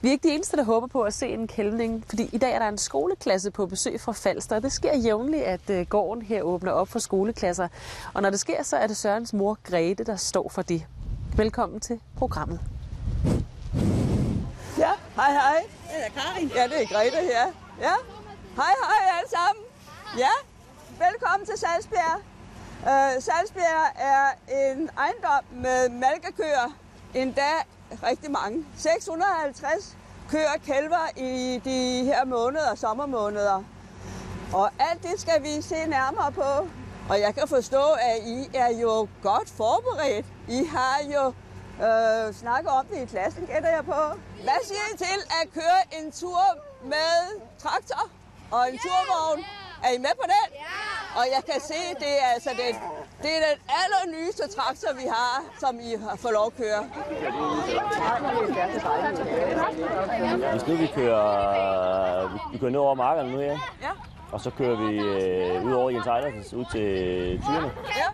Vi 0.00 0.08
er 0.08 0.12
ikke 0.12 0.28
de 0.28 0.34
eneste, 0.34 0.56
der 0.56 0.64
håber 0.64 0.86
på 0.86 1.02
at 1.02 1.14
se 1.14 1.28
en 1.28 1.46
kælvning, 1.46 2.04
fordi 2.08 2.30
i 2.32 2.38
dag 2.38 2.52
er 2.52 2.58
der 2.58 2.68
en 2.68 2.78
skoleklasse 2.78 3.50
på 3.50 3.66
besøg 3.66 4.00
fra 4.00 4.12
Falster, 4.12 4.56
og 4.56 4.62
det 4.62 4.72
sker 4.72 4.96
jævnligt, 4.96 5.42
at 5.42 5.70
øh, 5.70 5.86
gården 5.86 6.22
her 6.22 6.42
åbner 6.42 6.72
op 6.72 6.88
for 6.88 6.98
skoleklasser. 6.98 7.68
Og 8.14 8.22
når 8.22 8.30
det 8.30 8.40
sker, 8.40 8.62
så 8.62 8.76
er 8.76 8.86
det 8.86 8.96
Sørens 8.96 9.32
mor 9.32 9.58
Grete, 9.62 10.04
der 10.04 10.16
står 10.16 10.48
for 10.48 10.62
det. 10.62 10.86
Velkommen 11.36 11.80
til 11.80 12.00
programmet. 12.16 12.60
Hej 15.18 15.32
hej. 15.32 15.62
Det 15.82 16.06
er 16.06 16.20
Karin. 16.20 16.48
Ja, 16.54 16.64
det 16.64 16.82
er 16.82 16.86
Grete 16.86 17.16
her. 17.16 17.46
Ja, 17.80 17.94
hej 18.56 18.74
hej 18.84 19.18
alle 19.18 19.30
sammen. 19.30 19.64
Ja, 20.18 20.34
velkommen 21.06 21.46
til 21.46 21.58
Salsbjerg. 21.58 22.20
Uh, 22.82 23.22
Salsbjerg 23.22 23.92
er 23.96 24.26
en 24.48 24.90
ejendom 24.98 25.44
med 25.50 25.88
malkekøer, 25.88 26.76
endda 27.14 27.52
rigtig 28.02 28.30
mange. 28.30 28.66
650 28.76 29.96
køer 30.30 30.50
og 30.54 30.60
kælver 30.66 31.08
i 31.16 31.60
de 31.64 32.04
her 32.04 32.24
måneder, 32.24 32.74
sommermåneder. 32.74 33.64
Og 34.52 34.70
alt 34.78 35.02
det 35.02 35.20
skal 35.20 35.42
vi 35.42 35.62
se 35.62 35.86
nærmere 35.86 36.32
på. 36.32 36.68
Og 37.10 37.20
jeg 37.20 37.34
kan 37.34 37.48
forstå, 37.48 37.82
at 37.92 38.18
I 38.26 38.48
er 38.54 38.78
jo 38.80 39.08
godt 39.22 39.50
forberedt. 39.56 40.26
I 40.48 40.64
har 40.64 40.98
jo 41.14 41.32
øh, 41.86 42.34
snakket 42.34 42.70
om 42.78 42.84
det 42.90 42.98
i 43.02 43.06
klassen, 43.06 43.46
gætter 43.46 43.68
jeg 43.78 43.84
på. 43.84 44.00
Hvad 44.46 44.60
siger 44.68 44.84
I 44.94 44.96
til 44.96 45.18
at 45.40 45.44
køre 45.54 45.80
en 45.98 46.12
tur 46.12 46.42
med 46.84 47.12
traktor 47.58 48.02
og 48.50 48.62
en 48.72 48.78
turvogn? 48.78 49.44
Er 49.84 49.90
I 49.96 49.98
med 49.98 50.14
på 50.22 50.26
den? 50.34 50.48
Og 51.18 51.24
jeg 51.34 51.42
kan 51.52 51.60
se, 51.60 51.80
det 51.98 52.12
er, 52.24 52.28
altså 52.34 52.50
det, 52.50 52.68
det 53.22 53.30
er 53.36 53.40
den 53.50 53.58
allernyeste 53.82 54.48
traktor, 54.56 54.94
vi 54.94 55.06
har, 55.16 55.44
som 55.60 55.80
I 55.80 55.90
har 56.08 56.16
fået 56.16 56.32
lov 56.34 56.46
at 56.46 56.56
køre. 56.56 56.82
Hvis 60.52 60.66
nu 60.66 60.74
vi 60.74 60.86
kører, 60.94 62.50
vi 62.52 62.58
kører 62.58 62.70
ned 62.70 62.78
over 62.80 62.94
markerne 62.94 63.32
nu 63.32 63.38
her, 63.38 63.58
Ja. 63.82 63.88
og 64.32 64.40
så 64.40 64.50
kører 64.50 64.76
vi 64.76 64.98
øh, 64.98 65.64
ud 65.66 65.72
over 65.72 65.90
Jens 65.90 66.06
Ejlersen, 66.06 66.58
ud 66.58 66.64
til 66.72 66.84
tyrene. 67.46 67.70
Ja. 67.96 68.08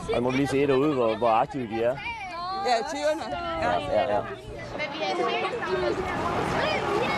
Og 0.00 0.14
så 0.14 0.20
må 0.20 0.30
vi 0.30 0.36
lige 0.36 0.46
se 0.46 0.66
derude, 0.66 0.94
hvor, 0.94 1.16
hvor 1.16 1.28
aktive 1.30 1.68
de 1.76 1.82
er. 1.82 1.96
Yeah, 2.64 2.78
it's 2.80 2.94
you 2.94 3.08
and 3.08 3.20
I. 3.20 3.28
Yeah, 3.28 3.78
yeah, 3.78 4.06
yeah. 4.08 5.32
Maybe. 6.98 7.11